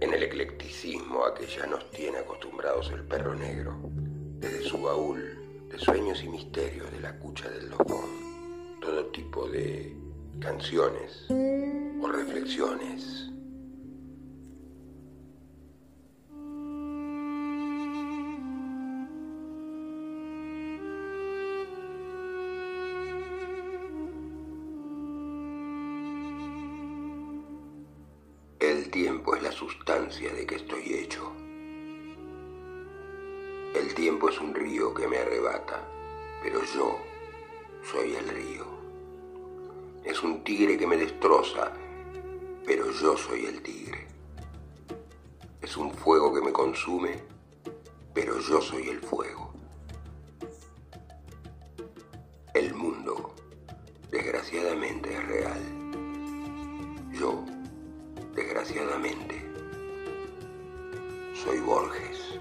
en 0.00 0.12
el 0.12 0.22
eclecticismo 0.22 1.24
a 1.24 1.34
que 1.34 1.46
ya 1.46 1.66
nos 1.66 1.90
tiene 1.90 2.18
acostumbrados 2.18 2.90
el 2.90 3.02
perro 3.04 3.34
negro, 3.34 3.78
desde 4.38 4.62
su 4.64 4.82
baúl 4.82 5.68
de 5.70 5.78
sueños 5.78 6.22
y 6.22 6.28
misterios 6.28 6.90
de 6.92 7.00
la 7.00 7.18
cucha 7.18 7.48
del 7.48 7.70
dojón, 7.70 8.10
todo 8.80 9.06
tipo 9.06 9.48
de 9.48 9.96
canciones 10.40 11.26
o 11.30 12.08
reflexiones. 12.08 13.30
De 30.06 30.46
que 30.46 30.54
estoy 30.54 30.94
hecho. 30.94 31.32
El 33.74 33.92
tiempo 33.96 34.28
es 34.28 34.40
un 34.40 34.54
río 34.54 34.94
que 34.94 35.08
me 35.08 35.18
arrebata, 35.18 35.82
pero 36.44 36.62
yo 36.62 36.96
soy 37.82 38.14
el 38.14 38.28
río. 38.28 38.66
Es 40.04 40.22
un 40.22 40.44
tigre 40.44 40.78
que 40.78 40.86
me 40.86 40.96
destroza, 40.96 41.72
pero 42.64 42.88
yo 42.92 43.16
soy 43.16 43.46
el 43.46 43.60
tigre. 43.62 44.06
Es 45.60 45.76
un 45.76 45.92
fuego 45.92 46.32
que 46.32 46.40
me 46.40 46.52
consume, 46.52 47.24
pero 48.14 48.38
yo 48.38 48.62
soy 48.62 48.88
el 48.88 49.00
fuego. 49.00 49.52
El 52.54 52.72
mundo, 52.74 53.34
desgraciadamente, 54.12 55.12
es 55.12 55.26
real. 55.26 55.62
Yo, 57.12 57.44
desgraciadamente, 58.36 59.45
Borges. 61.66 62.38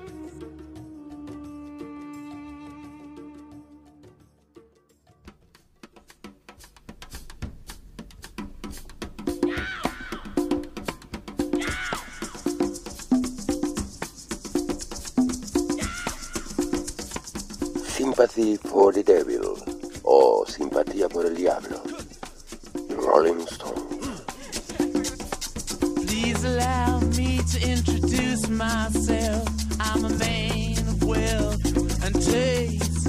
Sympathy 17.88 18.57
for 18.57 18.93
the 18.93 19.01
Devil 19.03 19.57
o 20.03 20.45
Simpatía 20.45 21.09
por 21.09 21.25
el 21.25 21.35
Diablo. 21.35 21.81
Rolling 22.89 23.47
Stone. 23.47 23.88
Please 26.05 26.45
allow 26.45 26.99
me 27.17 27.39
to 27.39 27.59
introduce 27.67 28.24
myself. 28.49 29.47
I'm 29.79 30.05
a 30.05 30.10
man 30.10 30.77
of 30.77 31.03
wealth 31.03 31.65
and 32.03 32.13
taste. 32.21 33.08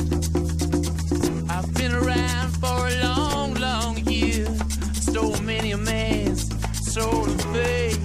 I've 1.50 1.72
been 1.74 1.92
around 1.92 2.50
for 2.56 2.88
a 2.88 3.02
long, 3.02 3.54
long 3.54 3.98
year. 4.06 4.46
Stole 4.94 5.38
many 5.40 5.72
a 5.72 5.76
man's 5.76 6.48
soul 6.92 7.24
of 7.24 7.40
faith. 7.52 8.00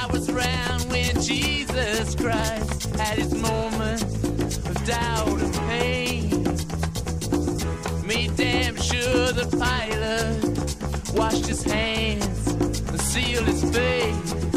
I 0.00 0.06
was 0.12 0.28
around 0.28 0.88
when 0.90 1.20
Jesus 1.20 2.14
Christ 2.14 2.96
had 2.96 3.18
his 3.18 3.34
moment 3.34 4.02
of 4.02 4.86
doubt 4.86 5.40
and 5.40 5.54
pain. 5.68 6.44
Made 8.06 8.36
damn 8.36 8.76
sure 8.76 9.32
the 9.32 9.48
pilot 9.58 11.14
washed 11.14 11.46
his 11.46 11.62
hands 11.62 12.46
and 12.46 13.00
sealed 13.00 13.46
his 13.46 13.62
face. 13.74 14.47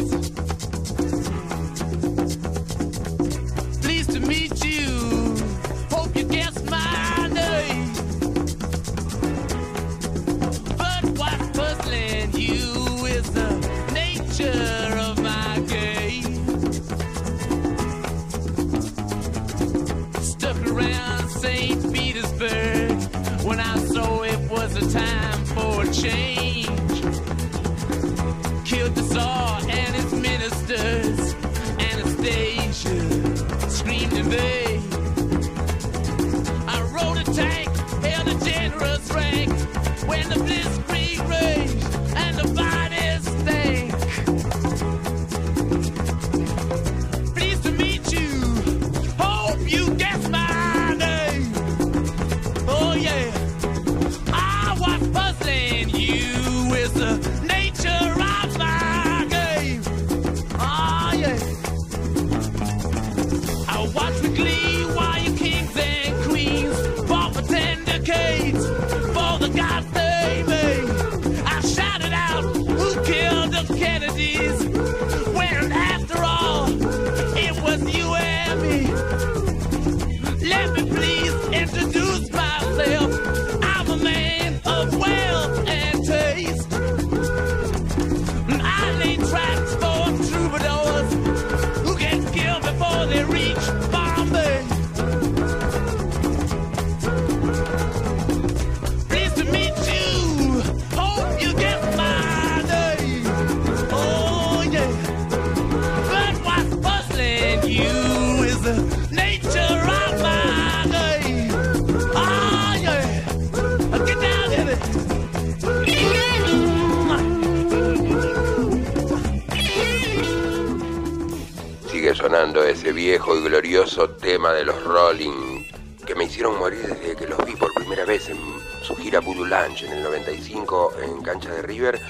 Sonando 122.32 122.64
ese 122.64 122.92
viejo 122.92 123.36
y 123.36 123.42
glorioso 123.42 124.08
tema 124.08 124.54
de 124.54 124.64
los 124.64 124.82
Rolling 124.84 125.66
que 126.06 126.14
me 126.14 126.24
hicieron 126.24 126.58
morir 126.58 126.80
desde 126.80 127.14
que 127.14 127.26
los 127.26 127.44
vi 127.44 127.54
por 127.54 127.74
primera 127.74 128.06
vez 128.06 128.30
en 128.30 128.38
su 128.80 128.96
gira 128.96 129.20
Voodoo 129.20 129.44
Lunch 129.44 129.82
en 129.82 129.92
el 129.92 130.02
95 130.02 130.94
en 131.02 131.22
cancha 131.22 131.50
de 131.50 131.60
River 131.60 132.00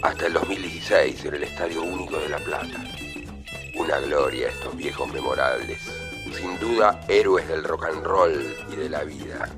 hasta 0.00 0.26
el 0.26 0.34
2016 0.34 1.24
en 1.24 1.34
el 1.34 1.42
Estadio 1.42 1.82
Único 1.82 2.18
de 2.18 2.28
La 2.28 2.38
Plata. 2.38 2.84
Una 3.74 3.98
gloria 3.98 4.46
estos 4.46 4.76
viejos 4.76 5.12
memorables. 5.12 5.80
Sin 6.32 6.56
duda 6.60 7.00
héroes 7.08 7.48
del 7.48 7.64
rock 7.64 7.86
and 7.86 8.04
roll 8.04 8.56
y 8.72 8.76
de 8.76 8.88
la 8.88 9.02
vida. 9.02 9.48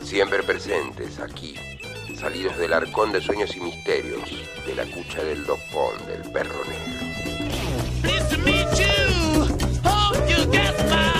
Siempre 0.00 0.44
presentes 0.44 1.18
aquí, 1.18 1.56
salidos 2.16 2.56
del 2.56 2.72
arcón 2.72 3.10
de 3.10 3.20
sueños 3.20 3.56
y 3.56 3.60
misterios, 3.60 4.30
de 4.64 4.76
la 4.76 4.84
cucha 4.84 5.24
del 5.24 5.44
dopón, 5.44 6.06
del 6.06 6.22
perro 6.30 6.62
negro. 6.68 6.99
That's 10.52 10.90
my 10.90 11.19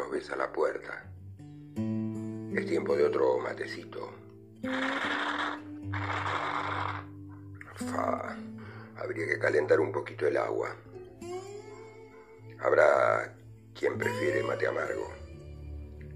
nos 0.00 0.10
besa 0.10 0.34
la 0.34 0.50
puerta. 0.50 1.04
Es 2.54 2.66
tiempo 2.66 2.96
de 2.96 3.04
otro 3.04 3.38
matecito. 3.38 4.10
Fa, 7.74 8.36
habría 8.96 9.26
que 9.26 9.38
calentar 9.38 9.78
un 9.78 9.92
poquito 9.92 10.26
el 10.26 10.38
agua. 10.38 10.74
Habrá 12.60 13.34
quien 13.74 13.98
prefiere 13.98 14.42
mate 14.42 14.66
amargo. 14.66 15.12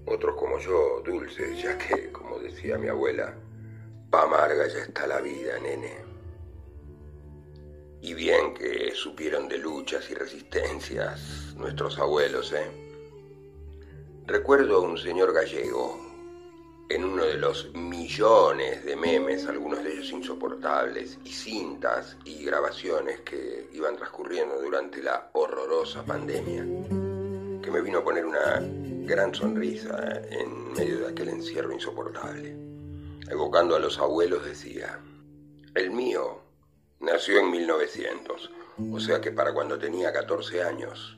Otros 0.07 0.35
como 0.35 0.57
yo, 0.59 1.01
dulces, 1.03 1.61
ya 1.61 1.77
que, 1.77 2.11
como 2.11 2.39
decía 2.39 2.77
mi 2.77 2.87
abuela, 2.87 3.35
pa' 4.09 4.23
amarga 4.23 4.67
ya 4.67 4.79
está 4.79 5.05
la 5.07 5.21
vida, 5.21 5.59
nene. 5.59 5.97
Y 8.01 8.13
bien 8.13 8.53
que 8.53 8.91
supieron 8.93 9.47
de 9.47 9.57
luchas 9.57 10.09
y 10.09 10.15
resistencias 10.15 11.55
nuestros 11.57 11.97
abuelos, 11.97 12.53
¿eh? 12.53 12.84
Recuerdo 14.27 14.77
a 14.77 14.79
un 14.79 14.97
señor 14.97 15.33
gallego, 15.33 15.99
en 16.89 17.03
uno 17.03 17.25
de 17.25 17.35
los 17.35 17.71
millones 17.75 18.83
de 18.83 18.95
memes, 18.95 19.45
algunos 19.45 19.83
de 19.83 19.93
ellos 19.93 20.11
insoportables, 20.11 21.19
y 21.23 21.29
cintas 21.29 22.17
y 22.25 22.43
grabaciones 22.43 23.19
que 23.19 23.69
iban 23.71 23.95
transcurriendo 23.95 24.59
durante 24.59 25.03
la 25.03 25.29
horrorosa 25.33 26.03
pandemia, 26.03 26.63
que 27.61 27.69
me 27.69 27.81
vino 27.81 27.99
a 27.99 28.03
poner 28.03 28.25
una 28.25 28.63
gran 29.05 29.35
sonrisa 29.35 30.21
en 30.31 30.73
medio 30.73 31.01
de 31.01 31.09
aquel 31.09 31.29
encierro 31.29 31.71
insoportable. 31.71 32.57
Evocando 33.29 33.75
a 33.75 33.79
los 33.79 33.99
abuelos 33.99 34.43
decía, 34.43 34.99
el 35.75 35.91
mío 35.91 36.41
nació 36.99 37.41
en 37.41 37.51
1900, 37.51 38.51
o 38.91 38.99
sea 38.99 39.21
que 39.21 39.31
para 39.31 39.53
cuando 39.53 39.77
tenía 39.77 40.11
14 40.11 40.63
años 40.63 41.15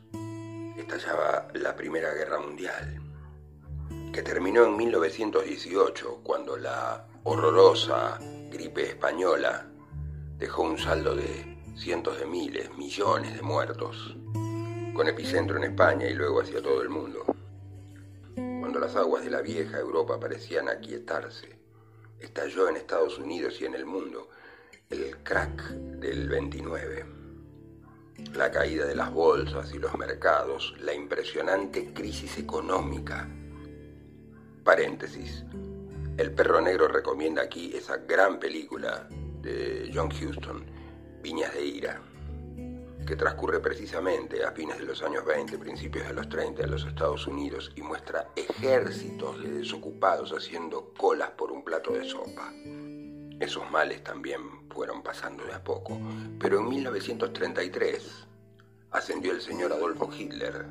estallaba 0.78 1.47
la 1.53 1.75
Primera 1.75 2.13
Guerra 2.13 2.39
Mundial 2.39 3.07
que 4.17 4.23
terminó 4.23 4.65
en 4.65 4.75
1918, 4.75 6.21
cuando 6.23 6.57
la 6.57 7.05
horrorosa 7.23 8.17
gripe 8.49 8.84
española 8.84 9.67
dejó 10.39 10.63
un 10.63 10.80
saldo 10.80 11.15
de 11.15 11.59
cientos 11.75 12.19
de 12.19 12.25
miles, 12.25 12.75
millones 12.75 13.36
de 13.36 13.43
muertos, 13.43 14.17
con 14.95 15.07
epicentro 15.07 15.57
en 15.57 15.65
España 15.65 16.07
y 16.07 16.15
luego 16.15 16.41
hacia 16.41 16.63
todo 16.63 16.82
el 16.82 16.89
mundo. 16.89 17.25
Cuando 18.34 18.80
las 18.80 18.95
aguas 18.95 19.23
de 19.23 19.30
la 19.30 19.41
vieja 19.41 19.78
Europa 19.78 20.19
parecían 20.19 20.67
aquietarse, 20.67 21.59
estalló 22.19 22.69
en 22.69 22.78
Estados 22.78 23.19
Unidos 23.19 23.61
y 23.61 23.65
en 23.65 23.75
el 23.75 23.86
mundo 23.86 24.30
el 24.89 25.17
crack 25.17 25.61
del 25.69 26.28
29, 26.28 27.05
la 28.34 28.51
caída 28.51 28.86
de 28.86 28.95
las 28.95 29.11
bolsas 29.11 29.74
y 29.74 29.80
los 29.80 29.97
mercados, 29.97 30.76
la 30.80 30.93
impresionante 30.93 31.93
crisis 31.93 32.38
económica 32.38 33.28
Paréntesis. 34.68 35.45
El 36.18 36.34
perro 36.34 36.59
negro 36.59 36.89
recomienda 36.89 37.41
aquí 37.41 37.72
esa 37.74 37.99
gran 37.99 38.38
película 38.38 39.07
de 39.41 39.89
John 39.95 40.09
Huston, 40.09 40.65
Viñas 41.22 41.53
de 41.53 41.65
Ira, 41.65 42.01
que 43.05 43.15
transcurre 43.15 43.61
precisamente 43.61 44.43
a 44.43 44.51
fines 44.51 44.78
de 44.78 44.84
los 44.84 45.01
años 45.03 45.24
20, 45.24 45.57
principios 45.57 46.05
de 46.05 46.13
los 46.13 46.28
30 46.28 46.63
en 46.63 46.72
los 46.72 46.86
Estados 46.86 47.26
Unidos 47.28 47.72
y 47.78 47.82
muestra 47.82 48.28
ejércitos 48.36 49.41
de 49.41 49.53
desocupados 49.53 50.34
haciendo 50.34 50.91
colas 50.97 51.30
por 51.30 51.53
un 51.53 51.63
plato 51.63 51.93
de 51.93 52.03
sopa. 52.03 52.51
Esos 53.39 53.69
males 53.69 54.03
también 54.03 54.41
fueron 54.69 55.03
pasando 55.03 55.45
de 55.45 55.53
a 55.53 55.63
poco, 55.63 55.99
pero 56.39 56.59
en 56.59 56.69
1933 56.69 58.27
ascendió 58.91 59.31
el 59.31 59.41
señor 59.41 59.71
Adolfo 59.73 60.09
Hitler 60.11 60.65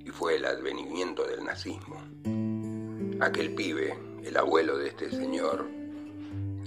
y 0.00 0.10
fue 0.10 0.36
el 0.36 0.44
advenimiento 0.44 1.24
del 1.24 1.44
nazismo. 1.44 2.02
Aquel 3.20 3.54
pibe, 3.54 3.96
el 4.24 4.36
abuelo 4.36 4.78
de 4.78 4.88
este 4.88 5.10
señor, 5.10 5.68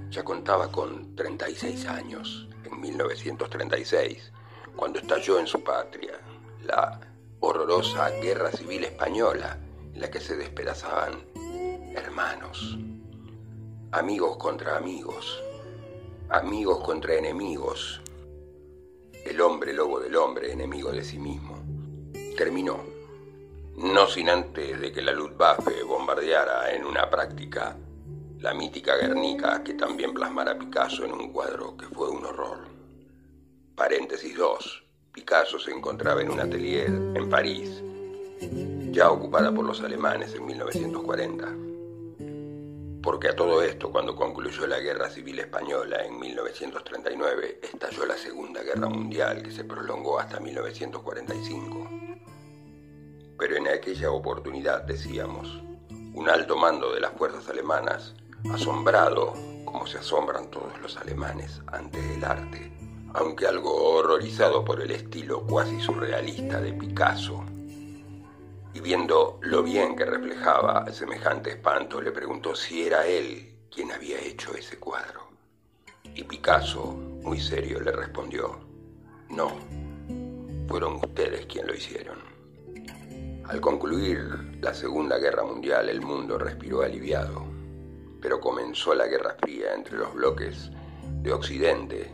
ya 0.10 0.24
contaba 0.24 0.72
con 0.72 1.16
36 1.16 1.86
años 1.88 2.48
en 2.64 2.80
1936, 2.80 4.32
cuando 4.76 5.00
estalló 5.00 5.40
en 5.40 5.48
su 5.48 5.64
patria 5.64 6.20
la 6.64 7.00
horrorosa 7.40 8.10
guerra 8.22 8.52
civil 8.52 8.84
española 8.86 9.58
en 9.94 10.00
la 10.00 10.10
que 10.10 10.20
se 10.20 10.38
despedazaban 10.38 11.26
hermanos, 11.96 12.78
amigos 13.94 14.38
contra 14.38 14.78
amigos, 14.78 15.44
amigos 16.30 16.80
contra 16.80 17.16
enemigos, 17.16 18.00
el 19.26 19.42
hombre 19.42 19.74
lobo 19.74 20.00
del 20.00 20.16
hombre, 20.16 20.54
enemigo 20.54 20.92
de 20.92 21.04
sí 21.04 21.20
mismo. 21.20 21.62
Terminó 22.38 22.80
no 23.76 24.08
sin 24.08 24.30
antes 24.30 24.80
de 24.80 24.92
que 24.94 25.02
la 25.02 25.12
Luftwaffe 25.12 25.84
bombardeara 25.84 26.74
en 26.74 26.86
una 26.86 27.10
práctica 27.10 27.76
la 28.40 28.54
mítica 28.54 28.96
Guernica 28.96 29.62
que 29.62 29.74
también 29.74 30.14
plasmara 30.14 30.58
Picasso 30.58 31.04
en 31.04 31.12
un 31.12 31.34
cuadro 31.34 31.76
que 31.76 31.88
fue 31.88 32.10
un 32.10 32.26
horror. 32.26 32.60
Paréntesis 33.76 34.38
2. 34.38 34.84
Picasso 35.12 35.60
se 35.60 35.72
encontraba 35.72 36.22
en 36.22 36.32
un 36.32 36.40
atelier 36.40 36.88
en 36.88 37.30
París, 37.30 37.84
ya 38.92 39.12
ocupada 39.12 39.54
por 39.54 39.66
los 39.66 39.82
alemanes 39.82 40.34
en 40.34 40.46
1940. 40.46 41.71
Porque 43.02 43.30
a 43.30 43.36
todo 43.36 43.62
esto, 43.64 43.92
cuando 43.92 44.16
concluyó 44.16 44.68
la 44.68 44.80
Guerra 44.80 45.10
Civil 45.10 45.40
Española 45.40 46.04
en 46.06 46.20
1939, 46.20 47.60
estalló 47.64 48.06
la 48.06 48.16
Segunda 48.16 48.62
Guerra 48.62 48.88
Mundial 48.88 49.42
que 49.42 49.52
se 49.52 49.64
prolongó 49.64 50.20
hasta 50.20 50.40
1945 50.40 52.02
pero 53.42 53.58
en 53.58 53.68
aquella 53.70 54.12
oportunidad, 54.12 54.84
decíamos, 54.84 55.64
un 56.14 56.30
alto 56.30 56.56
mando 56.56 56.94
de 56.94 57.02
las 57.02 57.12
fuerzas 57.14 57.50
alemanas, 57.50 58.14
asombrado, 58.54 59.34
como 59.66 59.88
se 59.88 59.98
asombran 59.98 60.52
todos 60.52 60.80
los 60.80 60.96
alemanes 60.98 61.60
ante 61.66 61.98
el 62.14 62.24
arte, 62.24 62.72
aunque 63.16 63.48
algo 63.48 63.96
horrorizado 63.96 64.64
por 64.64 64.80
el 64.80 64.92
estilo 64.92 65.42
cuasi 65.48 65.82
surrealista 65.82 66.62
de 66.62 66.72
Picasso, 66.74 67.44
y 68.74 68.80
viendo 68.80 69.40
lo 69.42 69.64
bien 69.64 69.96
que 69.96 70.06
reflejaba 70.06 70.92
semejante 70.92 71.52
espanto, 71.52 72.02
le 72.02 72.12
preguntó 72.12 72.56
si 72.56 72.84
era 72.84 73.06
él 73.06 73.52
quien 73.74 73.92
había 73.92 74.20
hecho 74.20 74.56
ese 74.56 74.78
cuadro. 74.78 75.28
Y 76.16 76.24
Picasso, 76.24 76.94
muy 77.24 77.40
serio, 77.40 77.80
le 77.80 77.92
respondió, 77.92 78.60
no, 79.30 79.52
fueron 80.68 80.96
ustedes 80.96 81.46
quien 81.46 81.68
lo 81.68 81.74
hicieron. 81.74 82.20
Al 83.46 83.60
concluir 83.60 84.60
la 84.62 84.74
Segunda 84.74 85.18
Guerra 85.18 85.44
Mundial 85.44 85.90
el 85.90 86.02
mundo 86.02 86.38
respiró 86.38 86.82
aliviado, 86.82 87.46
pero 88.22 88.40
comenzó 88.40 88.94
la 88.94 89.08
Guerra 89.08 89.36
Fría 89.40 89.74
entre 89.74 89.98
los 89.98 90.14
bloques 90.14 90.72
de 91.22 91.34
Occidente 91.34 92.12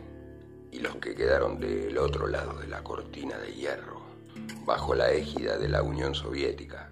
y 0.72 0.80
los 0.80 0.96
que 0.96 1.14
quedaron 1.14 1.60
del 1.60 1.96
otro 1.98 2.26
lado 2.26 2.58
de 2.58 2.66
la 2.66 2.82
cortina 2.82 3.38
de 3.38 3.52
hierro, 3.54 3.97
bajo 4.64 4.94
la 4.94 5.10
égida 5.10 5.56
de 5.58 5.68
la 5.68 5.82
Unión 5.82 6.14
Soviética. 6.14 6.90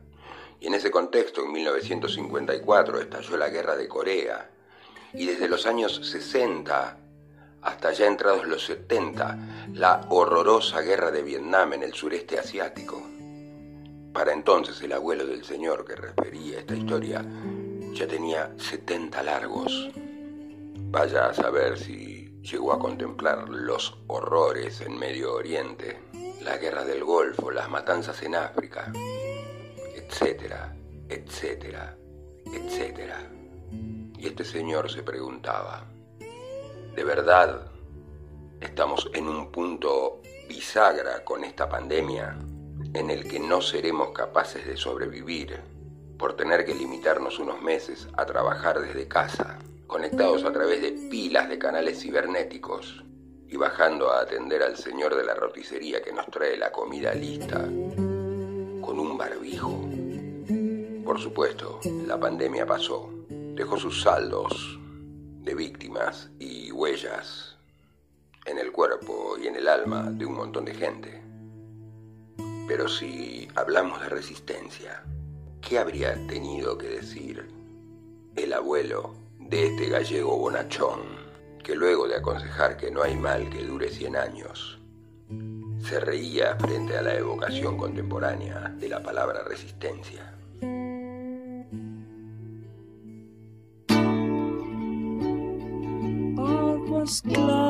Y 0.60 0.68
en 0.68 0.74
ese 0.74 0.90
contexto, 0.90 1.44
en 1.44 1.52
1954, 1.52 3.00
estalló 3.00 3.36
la 3.36 3.50
Guerra 3.50 3.76
de 3.76 3.88
Corea, 3.88 4.50
y 5.12 5.26
desde 5.26 5.48
los 5.48 5.66
años 5.66 6.00
60 6.10 6.98
hasta 7.66 7.92
ya 7.92 8.06
entrados 8.06 8.46
los 8.46 8.64
70, 8.64 9.38
la 9.74 10.06
horrorosa 10.08 10.82
Guerra 10.82 11.10
de 11.10 11.22
Vietnam 11.22 11.72
en 11.72 11.82
el 11.82 11.94
sureste 11.94 12.38
asiático. 12.38 13.02
Para 14.12 14.32
entonces 14.32 14.80
el 14.82 14.92
abuelo 14.92 15.26
del 15.26 15.44
señor 15.44 15.84
que 15.84 15.96
refería 15.96 16.60
esta 16.60 16.76
historia 16.76 17.24
ya 17.92 18.06
tenía 18.06 18.52
70 18.56 19.20
largos. 19.24 19.90
Vaya 20.90 21.26
a 21.26 21.34
saber 21.34 21.76
si 21.76 22.38
llegó 22.40 22.72
a 22.72 22.78
contemplar 22.78 23.48
los 23.48 23.98
horrores 24.06 24.80
en 24.80 24.96
Medio 24.96 25.34
Oriente, 25.34 25.98
la 26.46 26.56
guerra 26.58 26.84
del 26.84 27.04
Golfo, 27.04 27.50
las 27.50 27.68
matanzas 27.68 28.22
en 28.22 28.36
África, 28.36 28.92
etcétera, 29.94 30.74
etcétera, 31.08 31.96
etcétera. 32.52 33.18
Y 34.18 34.26
este 34.26 34.44
señor 34.44 34.90
se 34.90 35.02
preguntaba, 35.02 35.84
¿de 36.94 37.04
verdad 37.04 37.66
estamos 38.60 39.10
en 39.12 39.28
un 39.28 39.50
punto 39.50 40.22
bisagra 40.48 41.24
con 41.24 41.44
esta 41.44 41.68
pandemia? 41.68 42.36
en 42.94 43.10
el 43.10 43.28
que 43.28 43.38
no 43.38 43.60
seremos 43.60 44.10
capaces 44.12 44.66
de 44.66 44.76
sobrevivir 44.76 45.60
por 46.18 46.34
tener 46.34 46.64
que 46.64 46.74
limitarnos 46.74 47.38
unos 47.38 47.60
meses 47.60 48.08
a 48.16 48.24
trabajar 48.24 48.80
desde 48.80 49.06
casa, 49.06 49.58
conectados 49.86 50.44
a 50.44 50.52
través 50.52 50.80
de 50.80 50.92
pilas 51.10 51.48
de 51.48 51.58
canales 51.58 52.00
cibernéticos 52.00 53.04
y 53.48 53.56
bajando 53.56 54.10
a 54.10 54.20
atender 54.20 54.62
al 54.62 54.76
señor 54.76 55.14
de 55.14 55.24
la 55.24 55.34
roticería 55.34 56.02
que 56.02 56.12
nos 56.12 56.26
trae 56.26 56.56
la 56.56 56.72
comida 56.72 57.14
lista 57.14 57.60
con 58.80 58.98
un 58.98 59.16
barbijo. 59.16 59.88
Por 61.04 61.20
supuesto, 61.20 61.80
la 62.06 62.18
pandemia 62.18 62.66
pasó, 62.66 63.10
dejó 63.28 63.78
sus 63.78 64.02
saldos 64.02 64.78
de 65.42 65.54
víctimas 65.54 66.30
y 66.38 66.72
huellas 66.72 67.56
en 68.44 68.58
el 68.58 68.72
cuerpo 68.72 69.36
y 69.40 69.46
en 69.46 69.56
el 69.56 69.68
alma 69.68 70.10
de 70.10 70.26
un 70.26 70.34
montón 70.34 70.64
de 70.64 70.74
gente. 70.74 71.22
Pero 72.66 72.88
si 72.88 73.48
hablamos 73.54 74.00
de 74.02 74.08
resistencia, 74.08 75.04
¿qué 75.60 75.78
habría 75.78 76.14
tenido 76.26 76.76
que 76.76 76.88
decir 76.88 77.48
el 78.34 78.52
abuelo 78.52 79.14
de 79.38 79.66
este 79.66 79.88
gallego 79.88 80.36
bonachón 80.36 81.25
que 81.66 81.74
luego 81.74 82.06
de 82.06 82.14
aconsejar 82.14 82.76
que 82.76 82.92
no 82.92 83.02
hay 83.02 83.16
mal 83.16 83.50
que 83.50 83.64
dure 83.64 83.88
100 83.88 84.16
años, 84.16 84.78
se 85.80 85.98
reía 85.98 86.54
frente 86.54 86.96
a 86.96 87.02
la 87.02 87.16
evocación 87.16 87.76
contemporánea 87.76 88.72
de 88.78 88.88
la 88.88 89.02
palabra 89.02 89.42
resistencia? 89.42 90.32
aguas 96.38 97.20
claras 97.22 97.66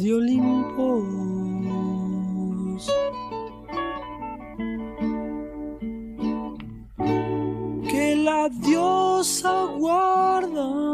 de 0.00 0.14
Olimpo. 0.14 1.02
Que 7.90 8.14
la 8.14 8.48
diosa 8.48 9.64
guarda. 9.76 10.91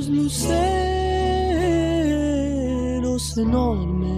Los 0.09 0.17
luceros 0.17 0.49
enormes. 3.37 4.09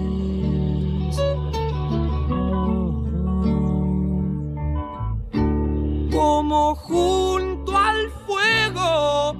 Como 6.11 6.75
junto 6.75 7.77
al 7.77 8.09
fuego, 8.25 9.33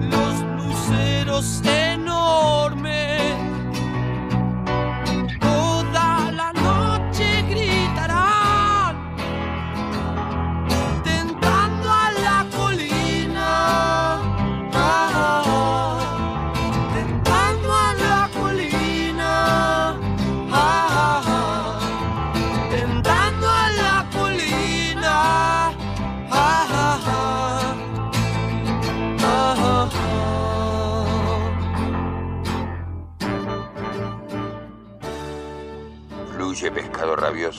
los 0.00 0.42
luceros. 0.64 1.75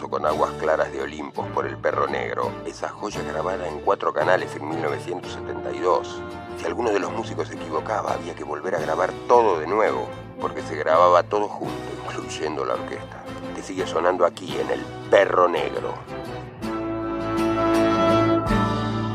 Con 0.10 0.26
aguas 0.26 0.52
claras 0.60 0.92
de 0.92 1.02
Olimpos 1.02 1.46
por 1.54 1.66
el 1.66 1.78
perro 1.78 2.08
negro, 2.08 2.52
esa 2.66 2.90
joya 2.90 3.22
grabada 3.24 3.68
en 3.68 3.80
cuatro 3.80 4.14
canales 4.14 4.56
en 4.56 4.68
1972. 4.68 6.22
Si 6.60 6.66
alguno 6.66 6.92
de 6.92 7.00
los 7.00 7.12
músicos 7.12 7.48
se 7.48 7.56
equivocaba, 7.56 8.14
había 8.14 8.36
que 8.36 8.44
volver 8.44 8.76
a 8.76 8.80
grabar 8.80 9.12
todo 9.28 9.60
de 9.60 9.68
nuevo, 9.68 10.08
porque 10.40 10.62
se 10.62 10.76
grababa 10.76 11.24
todo 11.24 11.48
junto, 11.48 11.74
incluyendo 12.06 12.66
la 12.66 12.76
orquesta, 12.76 13.24
que 13.56 13.62
sigue 13.62 13.86
sonando 13.86 14.26
aquí 14.26 14.58
en 14.60 14.70
el 14.70 14.82
perro 15.10 15.48
negro. 15.48 15.94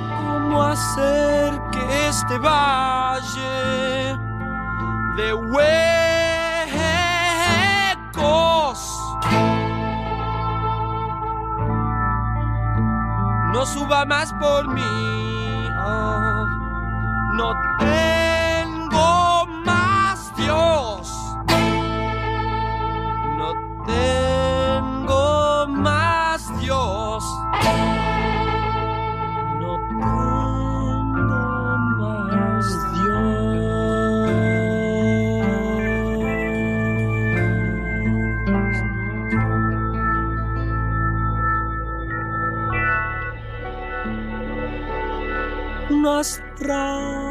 ¿Cómo 0.08 0.62
hacer 0.62 1.60
que 1.72 2.08
este 2.08 2.38
valle 2.38 4.16
de 5.16 5.34
huecos 5.34 6.02
no 13.52 13.66
suba 13.66 14.04
más 14.06 14.32
por 14.32 14.66
mí? 14.68 14.80
Ah, 15.76 16.31
unas 45.90 46.42
ramas 46.58 47.22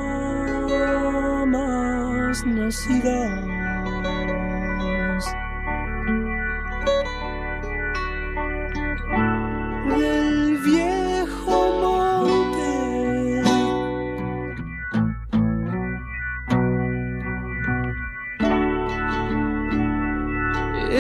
nacidas. 2.45 3.45
Del 9.97 10.57
viejo 10.63 11.57
monte. 11.81 13.41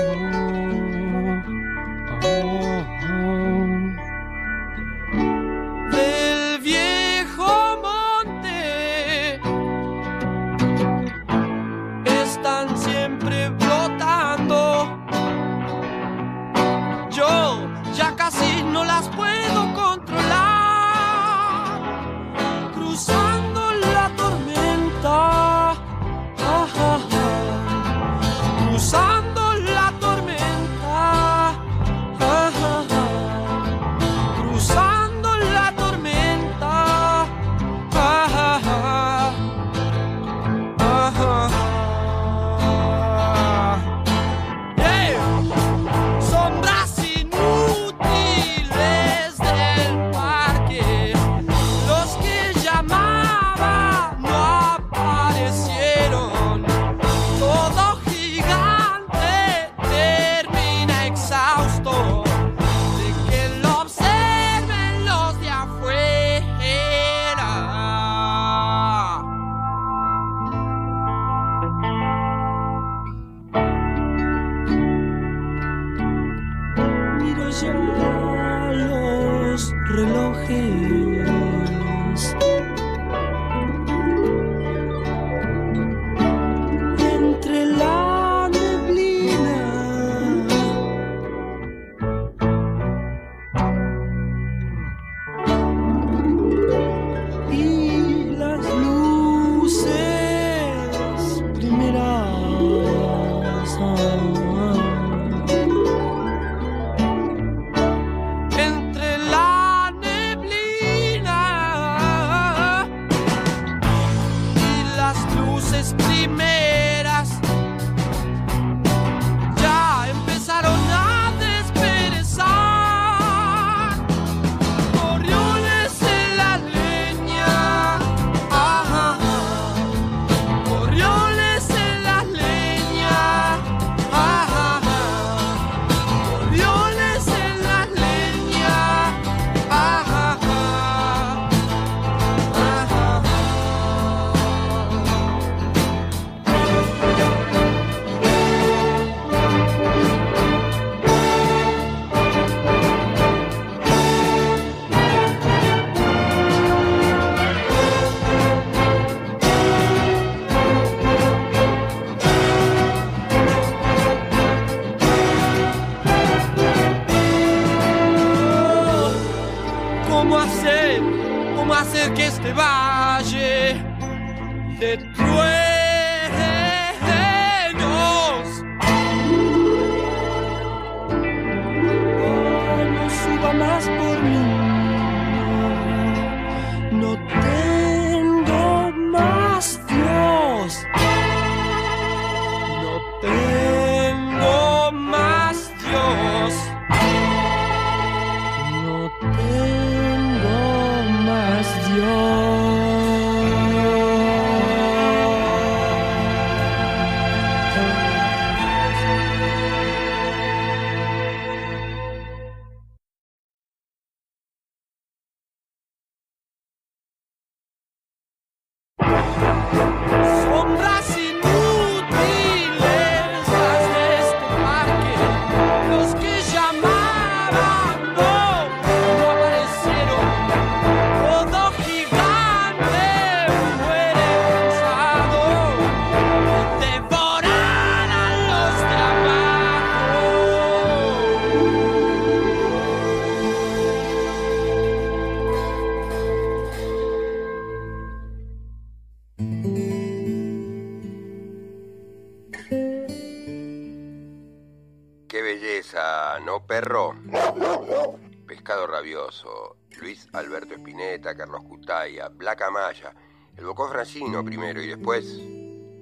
Taya, 261.84 262.28
Blacamaya, 262.28 263.14
el 263.56 263.64
Bocó 263.64 263.88
Francino 263.88 264.44
primero 264.44 264.82
y 264.82 264.88
después 264.88 265.38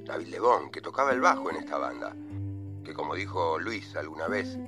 David 0.04 0.28
Lebón, 0.28 0.70
que 0.70 0.80
tocaba 0.80 1.12
el 1.12 1.20
bajo 1.20 1.50
en 1.50 1.56
esta 1.56 1.78
banda, 1.78 2.14
que 2.84 2.94
como 2.94 3.14
dijo 3.14 3.58
Luis 3.58 3.94
alguna 3.96 4.28
vez, 4.28 4.58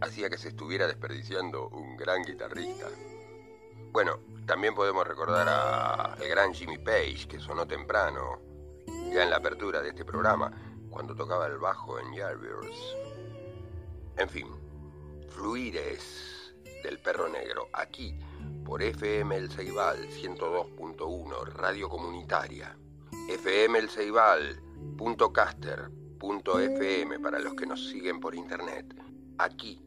hacía 0.00 0.30
que 0.30 0.38
se 0.38 0.48
estuviera 0.48 0.86
desperdiciando 0.86 1.68
un 1.68 1.96
gran 1.96 2.22
guitarrista. 2.22 2.86
Bueno, 3.92 4.20
también 4.46 4.74
podemos 4.74 5.06
recordar 5.06 5.46
a 5.48 6.16
el 6.20 6.28
gran 6.28 6.54
Jimmy 6.54 6.78
Page, 6.78 7.26
que 7.28 7.38
sonó 7.38 7.66
temprano, 7.66 8.40
ya 9.12 9.22
en 9.22 9.30
la 9.30 9.36
apertura 9.36 9.80
de 9.80 9.90
este 9.90 10.04
programa, 10.04 10.52
cuando 10.90 11.14
tocaba 11.14 11.46
el 11.46 11.58
bajo 11.58 11.98
en 11.98 12.14
Yardbirds. 12.14 12.96
En 14.16 14.28
fin, 14.28 14.48
fluires 15.28 16.37
del 16.82 16.98
Perro 16.98 17.28
Negro, 17.28 17.68
aquí 17.72 18.14
por 18.64 18.82
FM 18.82 19.34
El 19.34 19.50
Ceibal 19.50 20.08
102.1, 20.10 21.52
Radio 21.54 21.88
Comunitaria. 21.88 22.76
FM 23.30 23.78
El 23.78 23.88
Ceibal, 23.88 24.60
punto 24.96 25.32
caster, 25.32 25.88
punto 26.18 26.58
FM 26.60 27.18
para 27.20 27.38
los 27.38 27.54
que 27.54 27.66
nos 27.66 27.88
siguen 27.88 28.20
por 28.20 28.34
internet. 28.34 28.94
Aquí, 29.38 29.80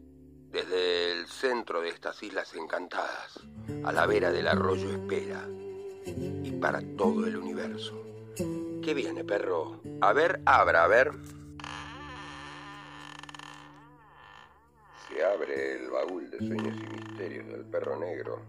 desde 0.50 1.12
el 1.12 1.28
centro 1.28 1.82
de 1.82 1.90
estas 1.90 2.24
islas 2.24 2.56
encantadas, 2.56 3.40
a 3.84 3.92
la 3.92 4.06
vera 4.06 4.32
del 4.32 4.48
arroyo 4.48 4.90
Espera 4.90 5.48
y 6.06 6.52
para 6.60 6.82
todo 6.98 7.28
el 7.28 7.38
universo. 7.38 8.04
¿Qué 8.82 8.94
viene, 8.96 9.24
perro? 9.24 9.80
A 10.02 10.12
ver, 10.12 10.42
abra, 10.46 10.84
a 10.84 10.88
ver. 10.88 11.12
Se 15.12 15.24
abre 15.26 15.74
el 15.76 15.90
baúl 15.90 16.32
de 16.32 16.38
sueños 16.38 16.76
y 16.82 16.88
misterios 16.88 17.48
del 17.48 17.66
perro 17.66 18.00
negro, 18.00 18.42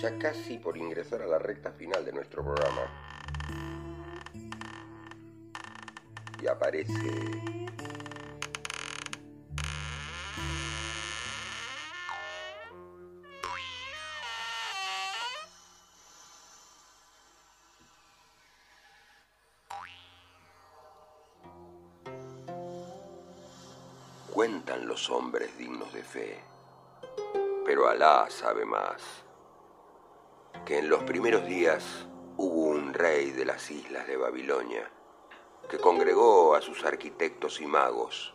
ya 0.00 0.16
casi 0.18 0.56
por 0.58 0.76
ingresar 0.76 1.22
a 1.22 1.26
la 1.26 1.38
recta 1.38 1.72
final 1.72 2.04
de 2.04 2.12
nuestro 2.12 2.44
programa. 2.44 2.82
Y 6.40 6.46
aparece 6.46 6.92
Cuentan 24.40 24.88
los 24.88 25.10
hombres 25.10 25.58
dignos 25.58 25.92
de 25.92 26.02
fe, 26.02 26.40
pero 27.62 27.88
Alá 27.88 28.24
sabe 28.30 28.64
más, 28.64 29.02
que 30.64 30.78
en 30.78 30.88
los 30.88 31.02
primeros 31.02 31.44
días 31.44 32.06
hubo 32.38 32.62
un 32.62 32.94
rey 32.94 33.32
de 33.32 33.44
las 33.44 33.70
islas 33.70 34.06
de 34.06 34.16
Babilonia 34.16 34.90
que 35.68 35.76
congregó 35.76 36.54
a 36.54 36.62
sus 36.62 36.82
arquitectos 36.86 37.60
y 37.60 37.66
magos 37.66 38.32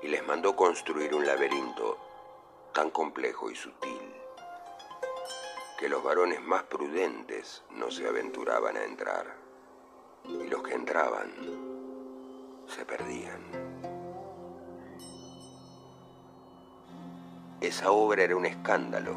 y 0.00 0.08
les 0.08 0.26
mandó 0.26 0.56
construir 0.56 1.14
un 1.14 1.26
laberinto 1.26 1.98
tan 2.72 2.90
complejo 2.90 3.50
y 3.50 3.56
sutil 3.56 4.10
que 5.78 5.90
los 5.90 6.02
varones 6.02 6.40
más 6.40 6.62
prudentes 6.62 7.62
no 7.72 7.90
se 7.90 8.08
aventuraban 8.08 8.78
a 8.78 8.84
entrar 8.84 9.36
y 10.24 10.48
los 10.48 10.62
que 10.62 10.72
entraban 10.72 11.30
se 12.66 12.86
perdían. 12.86 13.63
Esa 17.64 17.92
obra 17.92 18.22
era 18.22 18.36
un 18.36 18.44
escándalo, 18.44 19.16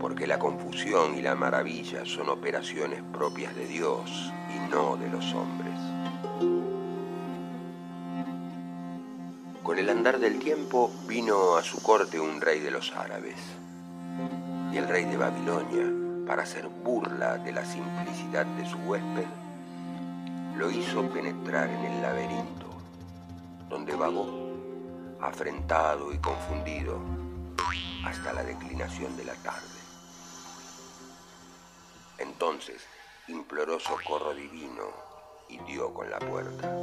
porque 0.00 0.26
la 0.26 0.40
confusión 0.40 1.16
y 1.16 1.22
la 1.22 1.36
maravilla 1.36 2.04
son 2.04 2.28
operaciones 2.28 3.00
propias 3.12 3.54
de 3.54 3.68
Dios 3.68 4.32
y 4.52 4.68
no 4.68 4.96
de 4.96 5.08
los 5.08 5.32
hombres. 5.32 5.78
Con 9.62 9.78
el 9.78 9.88
andar 9.88 10.18
del 10.18 10.40
tiempo 10.40 10.90
vino 11.06 11.56
a 11.56 11.62
su 11.62 11.80
corte 11.82 12.18
un 12.18 12.40
rey 12.40 12.58
de 12.58 12.72
los 12.72 12.92
árabes, 12.96 13.36
y 14.72 14.76
el 14.76 14.88
rey 14.88 15.04
de 15.04 15.16
Babilonia, 15.16 16.26
para 16.26 16.42
hacer 16.42 16.66
burla 16.66 17.38
de 17.38 17.52
la 17.52 17.64
simplicidad 17.64 18.44
de 18.44 18.66
su 18.68 18.76
huésped, 18.78 19.28
lo 20.56 20.68
hizo 20.68 21.08
penetrar 21.10 21.70
en 21.70 21.84
el 21.84 22.02
laberinto, 22.02 22.66
donde 23.68 23.94
vagó, 23.94 24.50
afrentado 25.20 26.12
y 26.12 26.18
confundido, 26.18 27.23
hasta 28.04 28.32
la 28.32 28.42
declinación 28.42 29.16
de 29.16 29.24
la 29.24 29.34
tarde. 29.36 29.80
Entonces 32.18 32.82
imploró 33.28 33.80
socorro 33.80 34.34
divino 34.34 34.88
y 35.48 35.58
dio 35.60 35.92
con 35.92 36.10
la 36.10 36.18
puerta. 36.18 36.74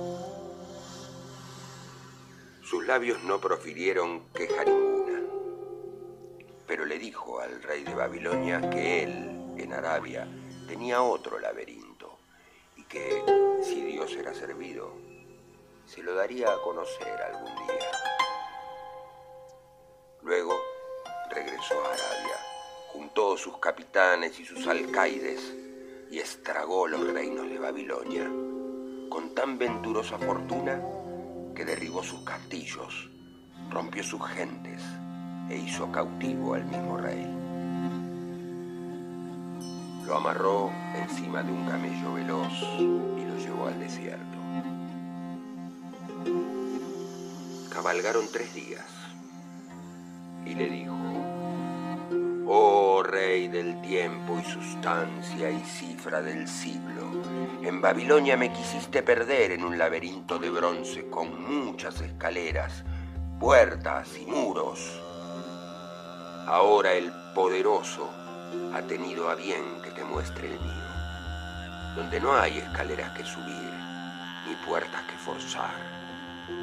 Sus 2.63 2.85
labios 2.85 3.23
no 3.23 3.39
profirieron 3.39 4.29
queja 4.33 4.63
ninguna, 4.63 5.19
pero 6.67 6.85
le 6.85 6.97
dijo 6.97 7.39
al 7.39 7.61
rey 7.63 7.83
de 7.83 7.93
Babilonia 7.93 8.69
que 8.69 9.03
él, 9.03 9.55
en 9.57 9.73
Arabia, 9.73 10.27
tenía 10.67 11.01
otro 11.01 11.39
laberinto 11.39 12.17
y 12.77 12.83
que, 12.85 13.23
si 13.63 13.83
Dios 13.83 14.13
era 14.13 14.33
servido, 14.33 14.93
se 15.85 16.01
lo 16.01 16.15
daría 16.15 16.51
a 16.51 16.61
conocer 16.61 17.21
algún 17.21 17.53
día. 17.67 17.91
Luego 20.21 20.70
regresó 21.31 21.75
a 21.85 21.93
Arabia, 21.93 22.37
juntó 22.87 23.37
sus 23.37 23.57
capitanes 23.57 24.39
y 24.39 24.45
sus 24.45 24.67
alcaides 24.67 25.55
y 26.11 26.19
estragó 26.19 26.87
los 26.87 27.07
reinos 27.13 27.49
de 27.49 27.57
Babilonia, 27.57 28.29
con 29.09 29.33
tan 29.33 29.57
venturosa 29.57 30.17
fortuna 30.17 30.81
que 31.55 31.65
derribó 31.65 32.03
sus 32.03 32.21
castillos, 32.21 33.09
rompió 33.69 34.03
sus 34.03 34.21
gentes 34.27 34.81
e 35.49 35.57
hizo 35.57 35.91
cautivo 35.91 36.53
al 36.53 36.65
mismo 36.65 36.97
rey. 36.97 37.25
Lo 40.05 40.15
amarró 40.15 40.71
encima 40.95 41.43
de 41.43 41.51
un 41.51 41.65
camello 41.65 42.13
veloz 42.13 42.51
y 42.77 43.25
lo 43.25 43.37
llevó 43.37 43.67
al 43.67 43.79
desierto. 43.79 44.37
Cabalgaron 47.69 48.25
tres 48.31 48.53
días 48.53 48.85
y 50.45 50.55
le 50.55 50.69
dijo, 50.69 51.00
rey 53.11 53.49
del 53.49 53.81
tiempo 53.81 54.39
y 54.39 54.43
sustancia 54.49 55.51
y 55.51 55.59
cifra 55.65 56.21
del 56.21 56.47
siglo, 56.47 57.11
en 57.61 57.81
Babilonia 57.81 58.37
me 58.37 58.53
quisiste 58.53 59.03
perder 59.03 59.51
en 59.51 59.65
un 59.65 59.77
laberinto 59.77 60.39
de 60.39 60.49
bronce 60.49 61.09
con 61.09 61.43
muchas 61.43 61.99
escaleras, 61.99 62.85
puertas 63.37 64.17
y 64.17 64.25
muros. 64.25 65.01
Ahora 66.47 66.93
el 66.93 67.11
poderoso 67.35 68.09
ha 68.73 68.81
tenido 68.83 69.29
a 69.29 69.35
bien 69.35 69.81
que 69.83 69.91
te 69.91 70.05
muestre 70.05 70.47
el 70.47 70.59
mío, 70.61 71.95
donde 71.97 72.17
no 72.21 72.33
hay 72.33 72.59
escaleras 72.59 73.11
que 73.17 73.25
subir, 73.25 73.73
ni 74.47 74.55
puertas 74.65 75.01
que 75.03 75.17
forzar, 75.17 75.75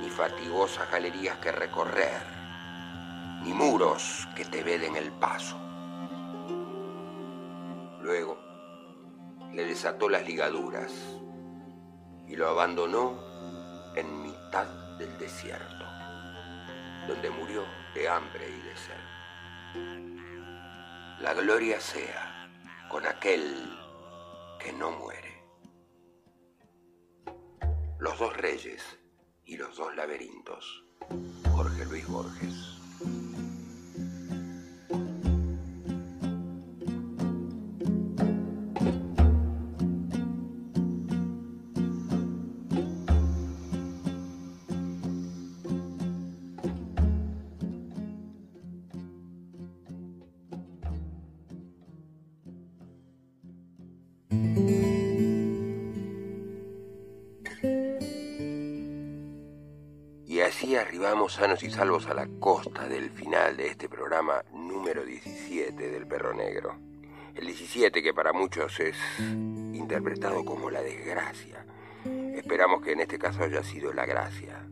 ni 0.00 0.08
fatigosas 0.08 0.90
galerías 0.90 1.36
que 1.38 1.52
recorrer, 1.52 2.22
ni 3.42 3.52
muros 3.52 4.26
que 4.34 4.46
te 4.46 4.62
veden 4.62 4.96
el 4.96 5.12
paso. 5.12 5.67
Luego 8.08 8.38
le 9.52 9.66
desató 9.66 10.08
las 10.08 10.26
ligaduras 10.26 10.90
y 12.26 12.36
lo 12.36 12.48
abandonó 12.48 13.20
en 13.94 14.22
mitad 14.22 14.96
del 14.96 15.18
desierto, 15.18 15.84
donde 17.06 17.28
murió 17.28 17.66
de 17.94 18.08
hambre 18.08 18.48
y 18.48 18.62
de 18.62 18.76
sed. 18.78 18.96
La 21.20 21.34
gloria 21.34 21.78
sea 21.82 22.50
con 22.88 23.04
aquel 23.04 23.76
que 24.58 24.72
no 24.72 24.90
muere. 24.92 25.44
Los 27.98 28.18
dos 28.18 28.34
reyes 28.38 28.98
y 29.44 29.58
los 29.58 29.76
dos 29.76 29.94
laberintos. 29.94 30.82
Jorge 31.50 31.84
Luis 31.84 32.08
Borges. 32.08 32.67
Sanos 61.34 61.62
y 61.62 61.70
salvos 61.70 62.06
a 62.06 62.14
la 62.14 62.26
costa 62.40 62.88
del 62.88 63.10
final 63.10 63.56
de 63.56 63.68
este 63.68 63.88
programa 63.88 64.42
número 64.52 65.04
17 65.04 65.90
del 65.90 66.06
Perro 66.06 66.34
Negro. 66.34 66.76
El 67.34 67.46
17 67.46 68.02
que 68.02 68.14
para 68.14 68.32
muchos 68.32 68.80
es 68.80 68.96
interpretado 69.18 70.44
como 70.44 70.70
la 70.70 70.82
desgracia. 70.82 71.64
Esperamos 72.34 72.82
que 72.82 72.92
en 72.92 73.00
este 73.00 73.18
caso 73.18 73.42
haya 73.42 73.62
sido 73.62 73.92
la 73.92 74.06
gracia 74.06 74.66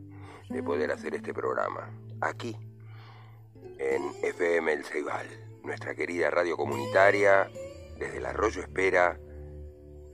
de 0.48 0.62
poder 0.62 0.90
hacer 0.92 1.14
este 1.14 1.34
programa. 1.34 1.90
Aquí, 2.20 2.57
en 3.78 4.12
FM 4.22 4.72
El 4.72 4.84
Ceibal, 4.84 5.26
nuestra 5.62 5.94
querida 5.94 6.30
radio 6.30 6.57
comunitaria, 6.57 7.50
desde 7.98 8.18
el 8.18 8.26
Arroyo 8.26 8.62
Espera, 8.62 9.18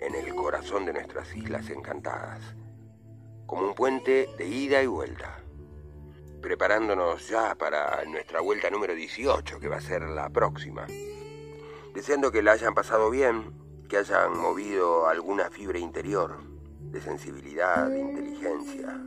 en 0.01 0.14
el 0.14 0.34
corazón 0.34 0.86
de 0.86 0.93
nuestras 0.93 1.34
islas 1.36 1.70
encantadas 1.70 2.57
como 3.47 3.66
un 3.66 3.74
puente 3.74 4.30
de 4.38 4.49
ida 4.49 4.82
y 4.82 4.86
vuelta, 4.86 5.41
preparándonos 6.43 7.28
ya 7.28 7.55
para 7.55 8.05
nuestra 8.05 8.40
vuelta 8.40 8.68
número 8.68 8.95
18, 8.95 9.61
que 9.61 9.68
va 9.68 9.76
a 9.76 9.80
ser 9.80 10.03
la 10.03 10.28
próxima. 10.28 10.86
Deseando 11.95 12.32
que 12.32 12.43
la 12.43 12.53
hayan 12.53 12.74
pasado 12.74 13.09
bien, 13.09 13.55
que 13.88 13.97
hayan 13.97 14.36
movido 14.36 15.07
alguna 15.07 15.49
fibra 15.51 15.78
interior, 15.78 16.38
de 16.80 17.01
sensibilidad, 17.01 17.88
de 17.88 18.01
inteligencia, 18.01 19.01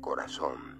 corazón. 0.00 0.78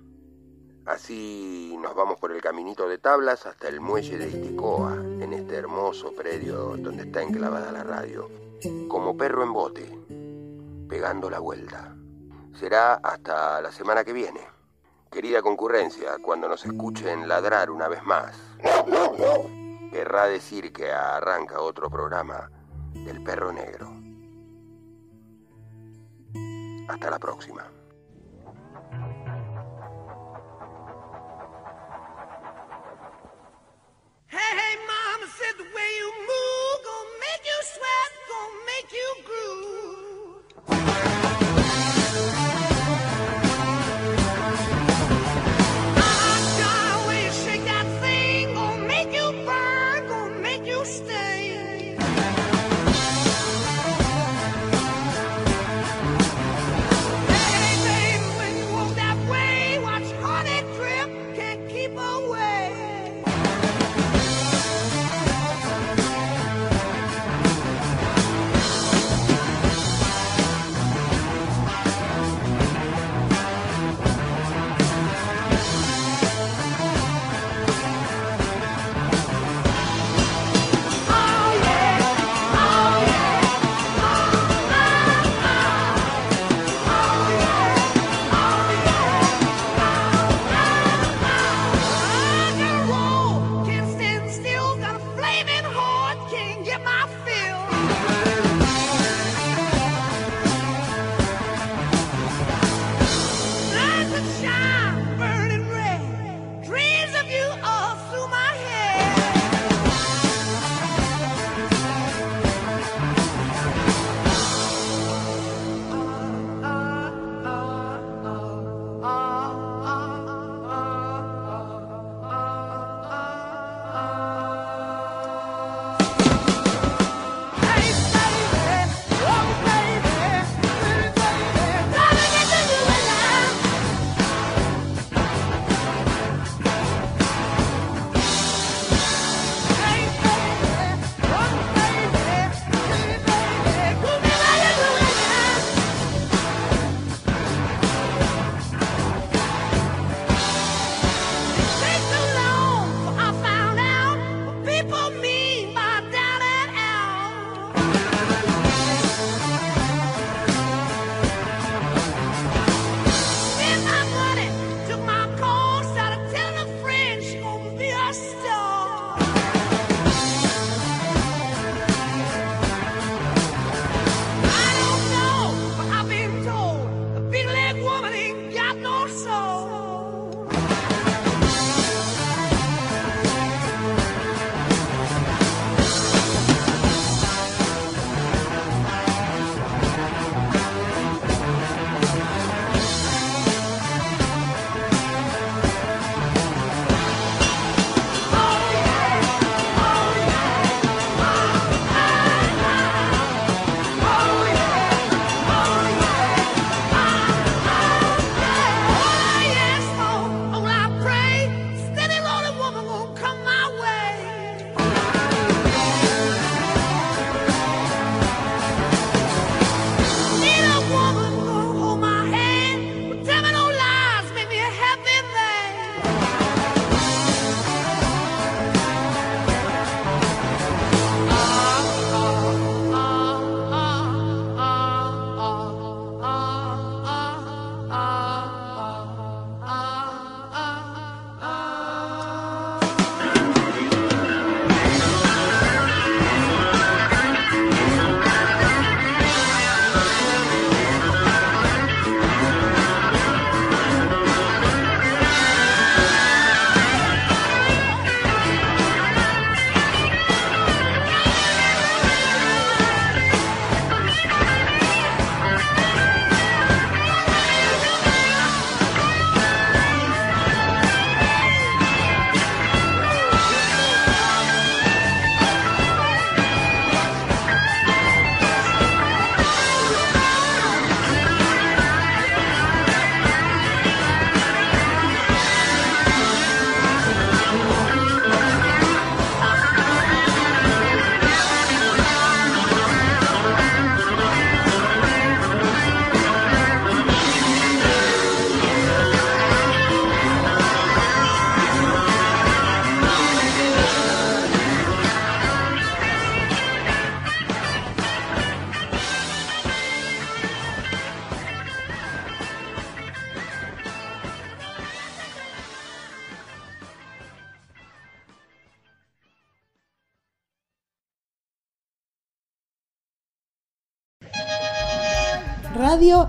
Así 0.86 1.76
nos 1.82 1.94
vamos 1.94 2.18
por 2.18 2.32
el 2.32 2.40
caminito 2.40 2.88
de 2.88 2.96
tablas 2.96 3.44
hasta 3.44 3.68
el 3.68 3.80
muelle 3.80 4.16
de 4.16 4.30
Iticoa, 4.30 4.94
en 4.94 5.32
este 5.34 5.56
hermoso 5.56 6.14
predio 6.14 6.76
donde 6.78 7.02
está 7.02 7.20
enclavada 7.20 7.72
la 7.72 7.84
radio, 7.84 8.30
como 8.88 9.16
perro 9.16 9.42
en 9.42 9.52
bote, 9.52 9.98
pegando 10.88 11.28
la 11.28 11.40
vuelta. 11.40 11.94
Será 12.54 12.94
hasta 12.94 13.60
la 13.60 13.70
semana 13.70 14.04
que 14.04 14.12
viene. 14.12 14.57
Querida 15.10 15.42
concurrencia, 15.42 16.18
cuando 16.22 16.48
nos 16.48 16.64
escuchen 16.66 17.26
ladrar 17.26 17.70
una 17.70 17.88
vez 17.88 18.02
más, 18.04 18.36
querrá 19.90 20.26
decir 20.26 20.70
que 20.72 20.92
arranca 20.92 21.60
otro 21.60 21.88
programa 21.88 22.50
del 22.92 23.22
perro 23.22 23.50
negro. 23.52 23.90
Hasta 26.88 27.10
la 27.10 27.18
próxima. 27.18 27.64
Hey, 34.30 34.38
hey, 34.38 34.76
mama 34.86 35.26
said 35.38 35.56
the 35.56 35.64
way 35.64 35.90
you 36.00 36.12
move 36.20 36.84
gonna 36.84 37.18
make 37.18 37.44
you 37.44 37.62
sweat, 37.72 38.12
gonna 38.28 38.64
make 38.66 38.92
you 38.92 39.08
groove. 39.24 40.44